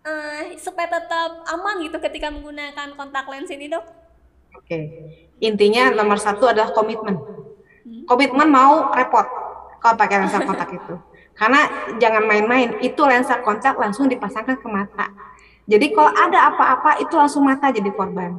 [0.03, 3.87] uh, supaya tetap aman gitu ketika menggunakan kontak lens ini dok?
[4.59, 4.79] Oke.
[5.39, 7.48] Intinya nomor satu adalah komitmen.
[8.09, 9.29] Komitmen mau repot
[9.79, 10.97] kalau pakai lensa kontak itu.
[11.39, 11.71] Karena
[12.03, 15.07] jangan main-main, itu lensa kontak langsung dipasangkan ke mata.
[15.69, 18.35] Jadi kalau ada apa-apa itu langsung mata jadi korban.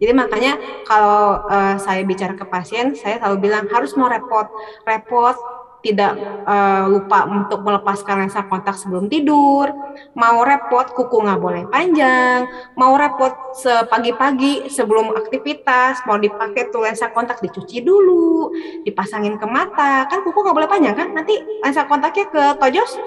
[0.00, 0.56] Jadi makanya
[0.88, 4.48] kalau uh, saya bicara ke pasien, saya selalu bilang harus mau repot,
[4.88, 5.36] repot
[5.80, 6.12] tidak
[6.44, 9.72] uh, lupa untuk melepaskan lensa kontak sebelum tidur,
[10.12, 12.44] mau repot kuku nggak boleh panjang,
[12.76, 18.52] mau repot sepagi-pagi sebelum aktivitas, mau dipakai tuh lensa kontak dicuci dulu,
[18.84, 23.00] dipasangin ke mata, kan kuku nggak boleh panjang kan, nanti lensa kontaknya ke tojos,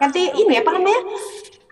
[0.00, 1.00] nanti ini apa namanya,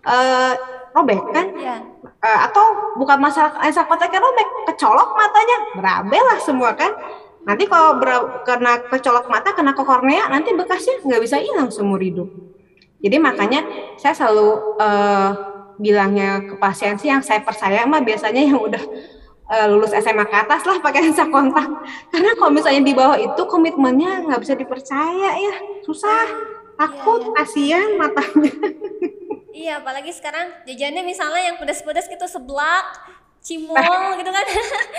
[0.04, 0.52] uh,
[0.92, 1.80] robek kan, ya.
[2.20, 6.92] uh, atau bukan masalah lensa kontaknya robek, kecolok matanya, berabe lah semua kan,
[7.42, 11.98] Nanti kalau ber, kena kecolok mata, kena ke kornea, nanti bekasnya nggak bisa hilang seumur
[11.98, 12.30] hidup.
[13.02, 13.66] Jadi makanya
[13.98, 15.30] saya selalu uh,
[15.82, 18.78] bilangnya ke pasien sih yang saya percaya mah biasanya yang udah
[19.50, 21.66] uh, lulus SMA ke atas lah pakai lensa kontak.
[22.14, 26.26] Karena kalau misalnya di bawah itu komitmennya nggak bisa dipercaya ya, susah,
[26.78, 27.34] takut, iya, iya.
[27.42, 28.54] kasihan matanya.
[29.52, 32.86] Iya, apalagi sekarang jajannya misalnya yang pedas-pedas gitu seblak,
[33.42, 33.74] cimol
[34.22, 34.46] gitu kan.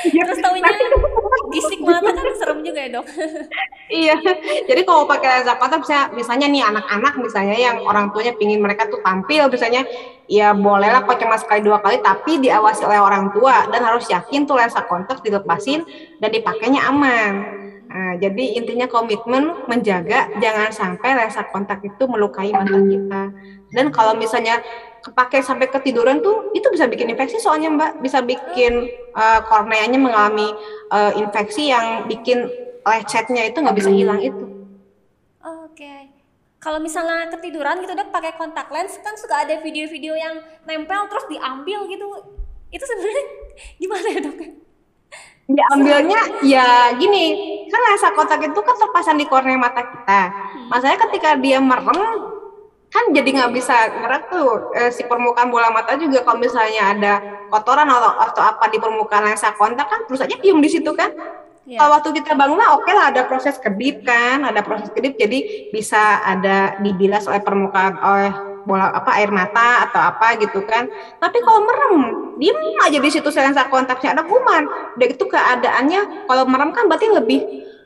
[0.03, 0.63] Iya, Terus taunya
[1.47, 3.05] bisik mata kan serem juga ya dok.
[3.87, 4.15] Iya.
[4.67, 8.91] Jadi kalau pakai lensa kontak bisa misalnya nih anak-anak misalnya yang orang tuanya pingin mereka
[8.91, 9.87] tuh tampil misalnya
[10.27, 14.43] ya bolehlah pakai cuma sekali dua kali tapi diawasi oleh orang tua dan harus yakin
[14.43, 15.87] tuh lensa kontak dilepasin
[16.19, 17.62] dan dipakainya aman
[17.93, 23.23] Nah, jadi intinya komitmen menjaga jangan sampai lensa kontak itu melukai mata kita.
[23.69, 24.65] Dan kalau misalnya
[25.05, 30.49] kepake sampai ketiduran tuh itu bisa bikin infeksi soalnya mbak bisa bikin uh, korneanya mengalami
[30.89, 32.49] uh, infeksi yang bikin
[32.81, 34.41] lecetnya itu nggak bisa hilang itu.
[35.45, 35.77] Oke.
[35.77, 36.01] Okay.
[36.57, 41.29] Kalau misalnya ketiduran gitu dok pakai kontak lens kan suka ada video-video yang nempel terus
[41.29, 42.07] diambil gitu.
[42.73, 43.25] Itu sebenarnya
[43.85, 44.62] gimana ya dok?
[45.43, 47.25] Diambilnya ya gini,
[47.67, 50.21] kan lensa kontak itu kan terpasang di kornea mata kita.
[50.31, 50.67] Hmm.
[50.71, 51.99] Masalahnya ketika dia merem
[52.93, 57.13] kan jadi nggak bisa ngerak tuh eh, si permukaan bola mata juga kalau misalnya ada
[57.49, 61.09] kotoran atau, atau apa di permukaan lensa kontak kan terus aja diem di situ kan
[61.65, 61.81] yeah.
[61.81, 65.17] kalau waktu kita bangun lah oke okay lah ada proses kedip kan ada proses kedip
[65.17, 70.87] jadi bisa ada dibilas oleh permukaan oleh bola apa air mata atau apa gitu kan.
[71.19, 71.95] Tapi kalau merem
[72.39, 74.15] diem aja di situ lensa kontaknya.
[74.15, 74.63] Ada kuman
[74.97, 77.41] udah itu keadaannya kalau merem kan berarti lebih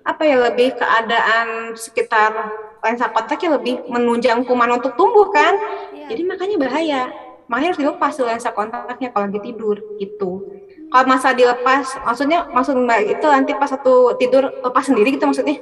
[0.07, 2.31] apa ya lebih keadaan sekitar
[2.79, 5.57] lensa kontaknya lebih menunjang kuman untuk tumbuh kan.
[5.91, 6.15] Yeah.
[6.15, 7.01] jadi makanya bahaya.
[7.47, 10.43] Makanya harus dilepas tuh lensa kontaknya kalau lagi tidur gitu.
[10.87, 15.59] Kalau masa dilepas maksudnya maksud mbak itu nanti pas satu tidur lepas sendiri gitu maksudnya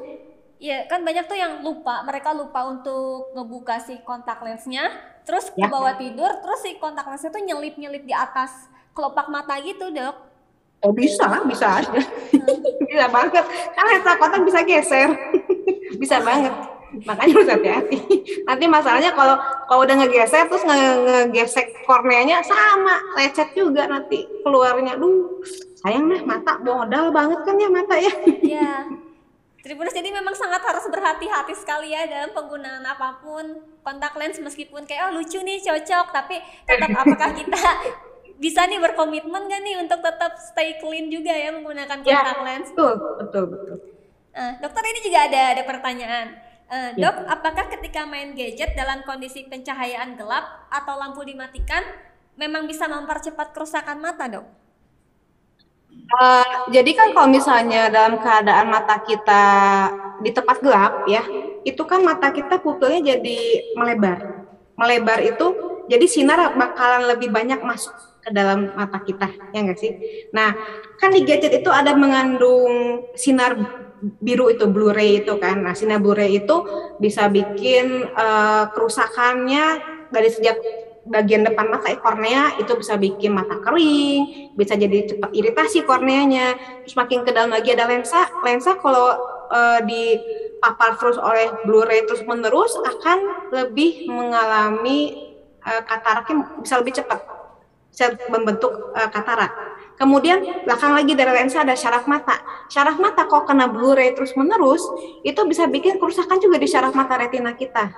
[0.55, 4.87] Iya kan banyak tuh yang lupa mereka lupa untuk ngebuka si kontak lensnya
[5.27, 5.67] terus ya.
[5.67, 9.91] ke bawah tidur terus si kontak lensnya tuh nyelip nyelip di atas kelopak mata gitu
[9.91, 10.35] dok
[10.83, 12.01] Oh bisa, bisa aja.
[12.89, 13.41] bisa banget.
[13.73, 15.09] Kan lensa kontak bisa geser.
[16.01, 16.53] bisa banget.
[17.09, 17.97] Makanya harus hati-hati.
[18.45, 19.33] Nanti masalahnya kalau
[19.65, 24.93] kalau udah ngegeser terus nge ngegesek korneanya sama lecet juga nanti keluarnya.
[24.93, 25.41] Duh,
[25.81, 28.13] sayang deh mata modal banget kan ya mata ya.
[28.45, 28.71] Iya.
[29.65, 34.85] Tribuners jadi memang sangat harus berhati-hati sekali ya dalam penggunaan apa pun kontak lens meskipun
[34.85, 36.37] kayak oh lucu nih cocok tapi
[36.69, 37.57] tetap apakah kita
[38.37, 42.45] bisa nih berkomitmen gak nih untuk tetap stay clean juga ya menggunakan ya, kontak ya,
[42.45, 42.69] lens?
[42.77, 43.77] Betul, betul, betul.
[44.37, 46.27] Uh, dokter ini juga ada ada pertanyaan.
[46.69, 47.09] Uh, ya.
[47.09, 51.81] Dok, apakah ketika main gadget dalam kondisi pencahayaan gelap atau lampu dimatikan
[52.37, 54.45] memang bisa mempercepat kerusakan mata, dok?
[56.15, 59.43] Uh, jadi kan kalau misalnya dalam keadaan mata kita
[60.23, 61.27] di tempat gelap ya,
[61.67, 63.39] itu kan mata kita pupilnya jadi
[63.75, 64.47] melebar.
[64.79, 67.93] Melebar itu jadi sinar bakalan lebih banyak masuk
[68.25, 69.93] ke dalam mata kita ya enggak sih
[70.33, 70.57] nah
[70.97, 73.53] kan di gadget itu ada mengandung sinar
[74.17, 76.55] biru itu Blu-ray itu kan nah sinar Blu-ray itu
[76.97, 79.65] bisa bikin uh, kerusakannya
[80.09, 80.57] dari sejak
[81.05, 86.57] bagian depan mata kornea itu bisa bikin mata kering, bisa jadi cepat iritasi korneanya.
[86.83, 89.13] Terus makin ke dalam lagi ada lensa, lensa kalau
[89.53, 95.29] uh, dipapar terus oleh Blu-ray terus menerus akan lebih mengalami
[95.61, 97.21] uh, kataraknya bisa lebih cepat
[97.95, 99.55] bisa membentuk uh, katarak.
[99.95, 102.35] Kemudian belakang lagi dari lensa ada syaraf mata.
[102.67, 104.83] Syaraf mata kok kena Blu-ray terus menerus,
[105.23, 107.95] itu bisa bikin kerusakan juga di syaraf mata retina kita.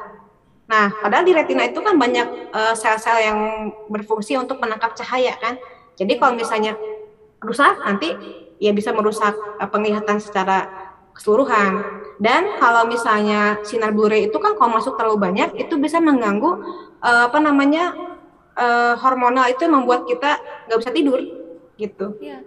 [0.67, 3.39] Nah, padahal di retina itu kan banyak eh, sel-sel uh, yang
[3.87, 5.55] berfungsi untuk menangkap cahaya kan.
[5.95, 6.75] Jadi kalau misalnya
[7.39, 8.11] rusak nanti
[8.59, 10.67] ya bisa merusak uh, penglihatan secara
[11.15, 12.03] keseluruhan.
[12.19, 16.51] Dan kalau misalnya sinar Blu-ray itu kan kalau masuk terlalu banyak itu bisa mengganggu
[16.99, 17.95] uh, apa namanya
[18.59, 20.35] uh, hormonal itu membuat kita
[20.67, 21.19] nggak bisa tidur
[21.79, 22.11] gitu.
[22.19, 22.43] Iya.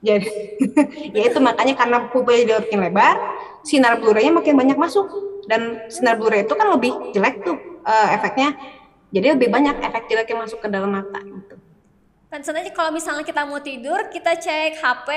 [0.00, 0.28] Jadi
[1.16, 3.14] ya itu makanya karena pupilnya makin lebar,
[3.62, 8.56] sinar Blu-ray-nya makin banyak masuk dan sinar Blu-ray itu kan lebih jelek tuh uh, efeknya.
[9.10, 11.56] Jadi lebih banyak efek jelek yang masuk ke dalam mata gitu.
[12.30, 15.08] Kan sebenarnya kalau misalnya kita mau tidur, kita cek HP,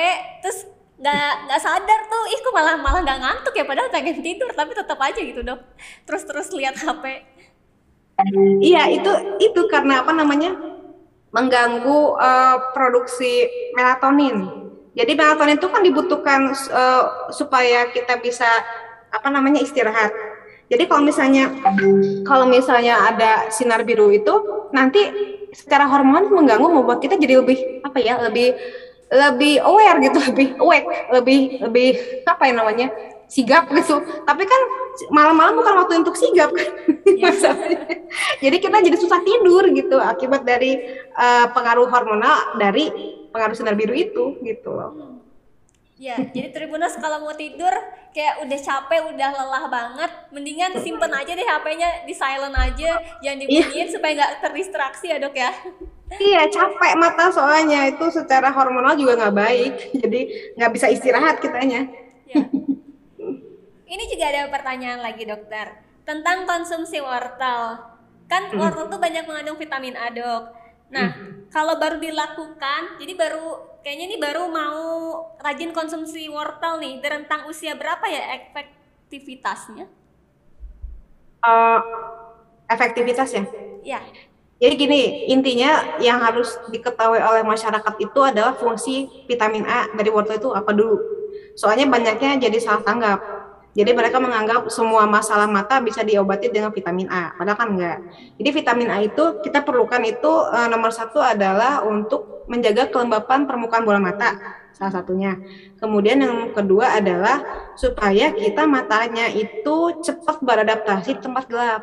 [0.42, 0.66] terus
[0.98, 4.74] nggak nggak sadar tuh, ih kok malah malah nggak ngantuk ya, padahal pengen tidur, tapi
[4.74, 5.62] tetap aja gitu dok.
[6.10, 7.06] Terus terus lihat HP.
[8.62, 10.54] Iya itu itu karena apa namanya
[11.34, 14.70] mengganggu uh, produksi melatonin.
[14.94, 18.46] Jadi melatonin itu kan dibutuhkan uh, supaya kita bisa
[19.14, 20.10] apa namanya istirahat.
[20.68, 21.54] Jadi kalau misalnya
[22.26, 24.34] kalau misalnya ada sinar biru itu
[24.74, 25.06] nanti
[25.54, 28.58] secara hormon mengganggu membuat kita jadi lebih apa ya lebih
[29.14, 31.90] lebih aware gitu lebih awake lebih lebih
[32.26, 32.88] apa ya namanya
[33.30, 34.62] sigap gitu tapi kan
[35.14, 36.70] malam-malam bukan waktu untuk sigap kan
[37.22, 37.46] yes.
[38.42, 40.82] jadi kita jadi susah tidur gitu akibat dari
[41.14, 42.90] uh, pengaruh hormonal dari
[43.34, 45.13] pengaruh sinar biru itu gitu loh.
[46.04, 47.72] Ya jadi Tribunus kalau mau tidur
[48.12, 53.38] kayak udah capek udah lelah banget mendingan simpen aja deh HP-nya di silent aja jangan
[53.40, 53.48] iya.
[53.48, 53.94] dibunyiin yeah.
[53.96, 55.52] supaya nggak terdistraksi ya dok ya
[56.14, 60.22] Iya capek mata soalnya itu secara hormonal juga nggak baik jadi
[60.62, 61.90] nggak bisa istirahat kitanya.
[62.30, 62.46] Ya.
[63.90, 65.74] Ini juga ada pertanyaan lagi dokter
[66.06, 67.82] tentang konsumsi wortel.
[68.30, 70.54] Kan wortel tuh banyak mengandung vitamin A dok.
[70.90, 71.54] Nah mm.
[71.54, 74.82] kalau baru dilakukan, jadi baru kayaknya ini baru mau
[75.40, 77.00] rajin konsumsi wortel nih.
[77.04, 79.86] Di rentang usia berapa ya efektivitasnya?
[81.44, 81.82] Uh,
[82.72, 83.44] efektivitas ya?
[83.84, 84.00] Ya.
[84.64, 90.40] Jadi gini, intinya yang harus diketahui oleh masyarakat itu adalah fungsi vitamin A dari wortel
[90.40, 90.96] itu apa dulu.
[91.60, 93.20] Soalnya banyaknya jadi salah tanggap
[93.74, 97.98] jadi mereka menganggap semua masalah mata bisa diobati dengan vitamin A, padahal kan enggak.
[98.38, 103.82] Jadi vitamin A itu kita perlukan itu e, nomor satu adalah untuk menjaga kelembapan permukaan
[103.82, 104.38] bola mata,
[104.78, 105.42] salah satunya.
[105.82, 107.42] Kemudian yang kedua adalah
[107.74, 111.82] supaya kita matanya itu cepat beradaptasi tempat gelap.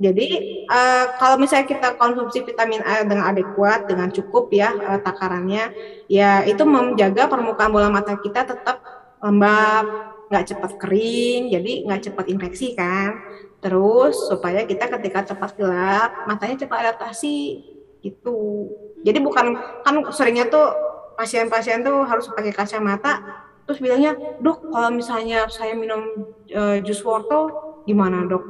[0.00, 5.76] Jadi uh, kalau misalnya kita konsumsi vitamin A dengan adekuat, dengan cukup ya uh, takarannya,
[6.08, 8.80] ya itu menjaga permukaan bola mata kita tetap
[9.20, 13.16] lembab, nggak cepat kering, jadi nggak cepat infeksi kan.
[13.58, 17.64] Terus supaya kita ketika cepat gelap, matanya cepat adaptasi
[18.04, 18.70] gitu.
[19.02, 20.70] Jadi bukan kan seringnya tuh
[21.18, 23.18] pasien-pasien tuh harus pakai kacamata,
[23.66, 27.50] terus bilangnya, dok kalau misalnya saya minum uh, jus wortel
[27.88, 28.44] gimana dok?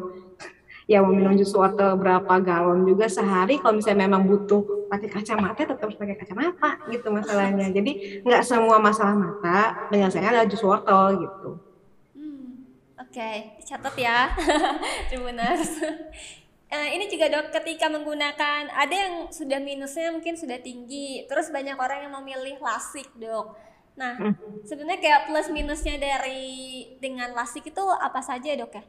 [0.92, 5.60] ya mau minum jus wortel berapa galon juga sehari kalau misalnya memang butuh pakai kacamata
[5.68, 11.28] tetap harus pakai kacamata gitu masalahnya jadi nggak semua masalah mata penyelesaiannya adalah jus wortel
[11.28, 11.50] gitu
[13.08, 14.36] Oke, dicatat ya,
[15.08, 15.80] Tribuners.
[16.68, 21.72] Uh, ini juga dok, ketika menggunakan ada yang sudah minusnya mungkin sudah tinggi, terus banyak
[21.80, 23.56] orang yang memilih lasik dok.
[23.96, 24.68] Nah, hmm.
[24.68, 28.84] sebenarnya kayak plus minusnya dari dengan lasik itu apa saja dok ya?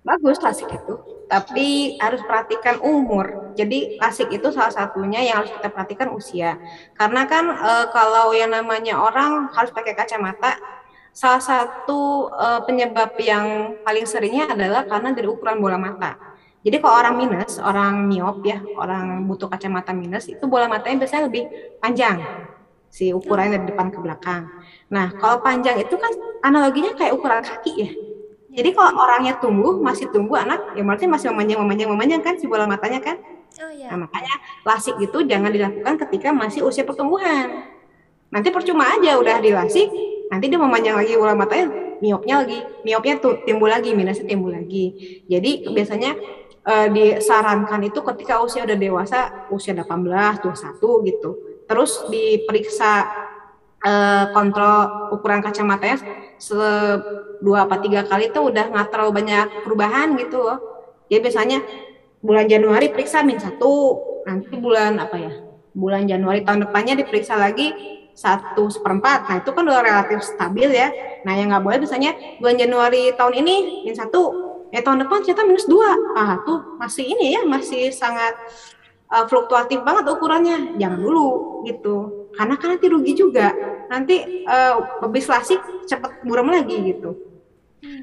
[0.00, 0.94] Bagus lasik itu,
[1.28, 3.52] tapi harus perhatikan umur.
[3.52, 6.56] Jadi lasik itu salah satunya yang harus kita perhatikan usia.
[6.96, 10.56] Karena kan e, kalau yang namanya orang harus pakai kacamata,
[11.10, 16.16] Salah satu uh, penyebab yang paling seringnya adalah karena dari ukuran bola mata.
[16.60, 21.24] Jadi kalau orang minus, orang miop ya, orang butuh kacamata minus, itu bola matanya biasanya
[21.26, 21.48] lebih
[21.80, 22.20] panjang
[22.90, 24.50] si ukurannya dari depan ke belakang.
[24.92, 26.12] Nah, kalau panjang itu kan
[26.44, 27.90] analoginya kayak ukuran kaki ya.
[28.50, 32.50] Jadi kalau orangnya tumbuh, masih tumbuh anak, ya berarti masih memanjang, memanjang, memanjang kan si
[32.50, 33.16] bola matanya kan.
[33.62, 33.94] Oh, iya.
[33.94, 34.34] Nah, makanya
[34.66, 37.70] lasik itu jangan dilakukan ketika masih usia pertumbuhan.
[38.30, 39.86] Nanti percuma aja udah dilasik,
[40.30, 41.68] nanti dia memanjang lagi bola matanya
[42.00, 45.22] miopnya lagi miopnya tuh timbul lagi minusnya timbul lagi.
[45.28, 46.16] Jadi biasanya
[46.64, 49.18] uh, disarankan itu ketika usia udah dewasa
[49.52, 51.30] usia 18 21 gitu.
[51.68, 52.92] Terus diperiksa
[53.84, 55.98] uh, kontrol ukuran kacamatanya
[56.40, 56.56] se
[57.44, 60.58] dua apa tiga kali itu udah nggak terlalu banyak perubahan gitu loh.
[61.12, 61.58] Jadi biasanya
[62.22, 65.32] bulan Januari periksa min satu nanti bulan apa ya
[65.72, 69.32] bulan Januari tahun depannya diperiksa lagi satu seperempat.
[69.32, 70.92] Nah itu kan udah relatif stabil ya.
[71.24, 73.56] Nah yang nggak boleh misalnya bulan Januari tahun ini
[73.88, 74.22] minus satu,
[74.68, 75.96] eh tahun depan ternyata minus dua.
[76.12, 78.36] Ah tuh masih ini ya masih sangat
[79.08, 82.28] uh, fluktuatif banget ukurannya, jangan dulu gitu.
[82.36, 83.56] Karena kan nanti rugi juga.
[83.88, 85.58] Nanti uh, habis lasik
[85.88, 87.16] cepat buram lagi gitu.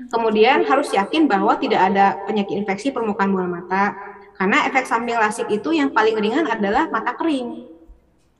[0.09, 3.93] Kemudian harus yakin bahwa tidak ada penyakit infeksi permukaan bola mata.
[4.33, 7.76] Karena efek samping lasik itu yang paling ringan adalah mata kering.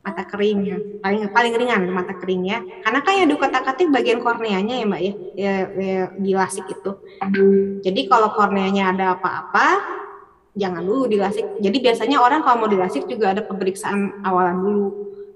[0.08, 0.78] Mata kering ya.
[1.04, 2.64] Paling paling ringan mata kering ya.
[2.64, 6.92] Karena kan yang dikotak-katik bagian korneanya ya Mbak ya, ya, ya di lasik itu.
[7.84, 9.68] Jadi kalau korneanya ada apa-apa,
[10.56, 11.60] jangan dulu dilasik.
[11.60, 14.88] Jadi biasanya orang kalau mau dilasik juga ada pemeriksaan awalan dulu.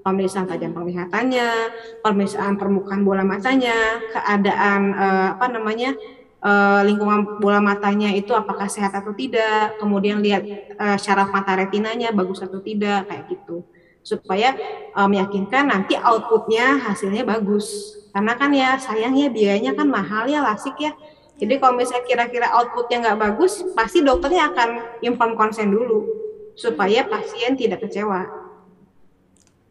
[0.01, 1.49] Pemeriksaan tajam penglihatannya,
[2.01, 5.93] pemeriksaan permukaan bola matanya, keadaan eh, apa namanya
[6.41, 10.41] eh, lingkungan bola matanya itu apakah sehat atau tidak, kemudian lihat
[10.73, 13.61] eh, syaraf mata retinanya bagus atau tidak kayak gitu
[14.01, 14.57] supaya
[14.91, 17.97] eh, meyakinkan nanti outputnya hasilnya bagus.
[18.11, 20.91] Karena kan ya sayangnya biayanya kan mahal ya lasik ya.
[21.41, 24.69] Jadi kalau misalnya kira-kira outputnya nggak bagus, pasti dokternya akan
[25.01, 26.05] inform konsen dulu
[26.53, 28.29] supaya pasien tidak kecewa.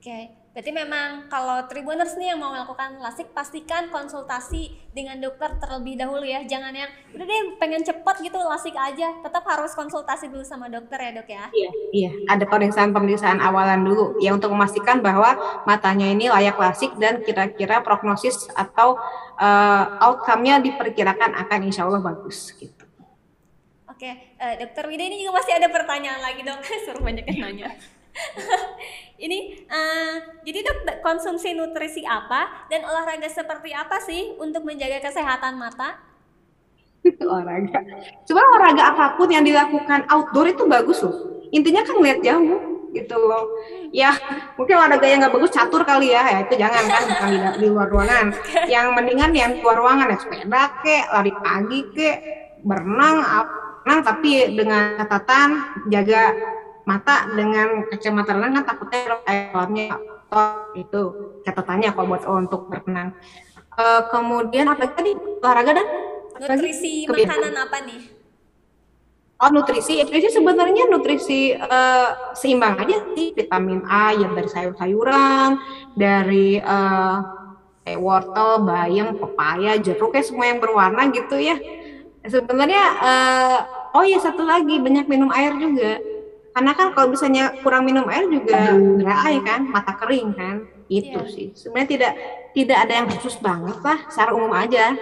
[0.01, 5.94] Oke, berarti memang kalau Tribuners nih yang mau melakukan lasik pastikan konsultasi dengan dokter terlebih
[5.94, 6.42] dahulu ya.
[6.42, 10.98] Jangan yang udah deh pengen cepet gitu lasik aja, tetap harus konsultasi dulu sama dokter
[10.98, 11.44] ya dok ya.
[11.55, 12.11] Iya, iya.
[12.26, 15.38] Ada pemeriksaan-pemeriksaan awalan dulu ya untuk memastikan bahwa
[15.70, 18.98] matanya ini layak lasik dan kira-kira prognosis atau
[19.38, 22.84] uh, outcome-nya diperkirakan akan insya Allah bagus gitu.
[23.86, 26.59] Oke, uh, dokter Wida ini juga masih ada pertanyaan lagi dok,
[26.90, 27.70] suruh banyak yang nanya.
[29.24, 35.61] ini uh, jadi dok konsumsi nutrisi apa dan olahraga seperti apa sih untuk menjaga kesehatan
[35.61, 36.00] mata?
[37.24, 37.80] olahraga.
[38.28, 41.44] Sebenarnya olahraga apa pun yang dilakukan outdoor itu bagus loh.
[41.50, 43.44] Intinya kan lihat jauh gitu loh.
[43.94, 44.14] Ya
[44.58, 47.66] mungkin olahraga yang nggak bagus catur kali ya, ya itu jangan kan bukan di, di
[47.70, 48.26] luar ruangan.
[48.66, 52.11] Yang mendingan yang keluar ruangan ya sepeda ke, lari pagi ke,
[52.62, 53.16] berenang,
[53.82, 55.48] berenang tapi dengan catatan
[55.88, 56.22] jaga
[56.91, 58.99] mata dengan kacamata renang kan takutnya
[59.30, 59.95] airnya
[60.74, 61.01] itu
[61.47, 63.14] catatannya kalau buat untuk berenang.
[63.78, 65.86] Uh, kemudian apa tadi olahraga dan
[66.43, 68.01] nutrisi makanan apa nih?
[69.41, 75.57] Oh nutrisi, nutrisi sebenarnya nutrisi uh, seimbang aja sih vitamin A yang dari sayur-sayuran,
[75.97, 77.18] dari uh,
[77.88, 81.57] eh, wortel, bayam, pepaya, jeruk ya semua yang berwarna gitu ya.
[82.20, 83.59] Sebenarnya uh,
[83.97, 86.09] oh ya satu lagi banyak minum air juga.
[86.51, 90.57] Karena kan kalau misalnya kurang minum air juga dry kan, mata kering kan.
[90.90, 91.30] Itu yeah.
[91.30, 91.46] sih.
[91.55, 92.12] Sebenarnya tidak
[92.51, 94.98] tidak ada yang khusus banget lah, secara umum aja.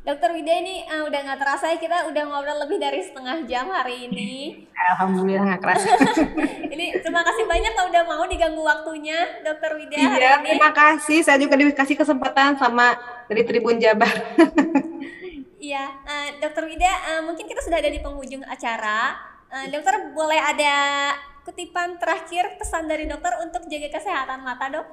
[0.00, 3.68] Dokter Wida ini uh, udah nggak terasa ya kita udah ngobrol lebih dari setengah jam
[3.68, 4.64] hari ini.
[4.72, 5.92] Alhamdulillah nggak kerasa.
[6.74, 10.48] ini terima kasih banyak kalau udah mau diganggu waktunya, Dokter Wida iya, hari ini.
[10.56, 12.96] Terima kasih, saya juga dikasih kesempatan sama
[13.28, 14.10] dari Tribun Jabar.
[15.60, 19.14] iya, uh, Dokter Wida, uh, mungkin kita sudah ada di penghujung acara.
[19.50, 20.74] Uh, dokter boleh ada
[21.42, 24.86] kutipan terakhir pesan dari dokter untuk jaga kesehatan mata, dok?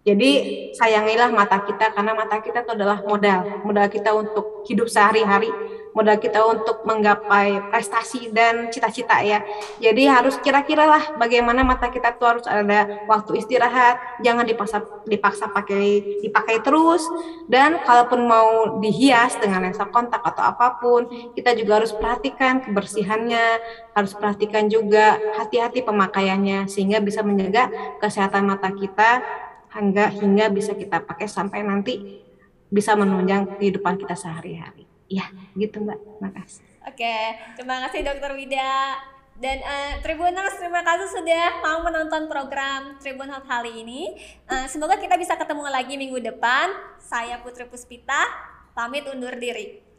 [0.00, 0.30] Jadi
[0.72, 5.52] sayangilah mata kita karena mata kita itu adalah modal, modal kita untuk hidup sehari-hari,
[5.92, 9.42] modal kita untuk menggapai prestasi dan cita-cita ya.
[9.82, 15.50] Jadi harus kira-kira lah bagaimana mata kita tuh harus ada waktu istirahat, jangan dipaksa dipaksa
[15.50, 17.02] pakai dipakai terus
[17.50, 23.46] dan kalaupun mau dihias dengan lensa kontak atau apa pun, kita juga harus perhatikan kebersihannya,
[23.94, 27.68] harus perhatikan juga hati-hati pemakaiannya sehingga bisa menjaga
[27.98, 29.22] kesehatan mata kita
[29.70, 32.22] hingga hingga bisa kita pakai sampai nanti
[32.70, 34.79] bisa menunjang kehidupan kita sehari-hari.
[35.10, 35.26] Ya,
[35.58, 36.22] gitu Mbak.
[36.22, 36.62] Makasih.
[36.86, 37.16] Oke,
[37.58, 38.96] terima kasih Dokter Wida.
[39.40, 44.14] Dan uh, Tribuners, terima kasih sudah mau menonton program Tribun Hot kali ini.
[44.46, 46.70] Uh, semoga kita bisa ketemu lagi minggu depan.
[47.00, 48.28] Saya Putri Puspita,
[48.76, 49.89] pamit undur diri.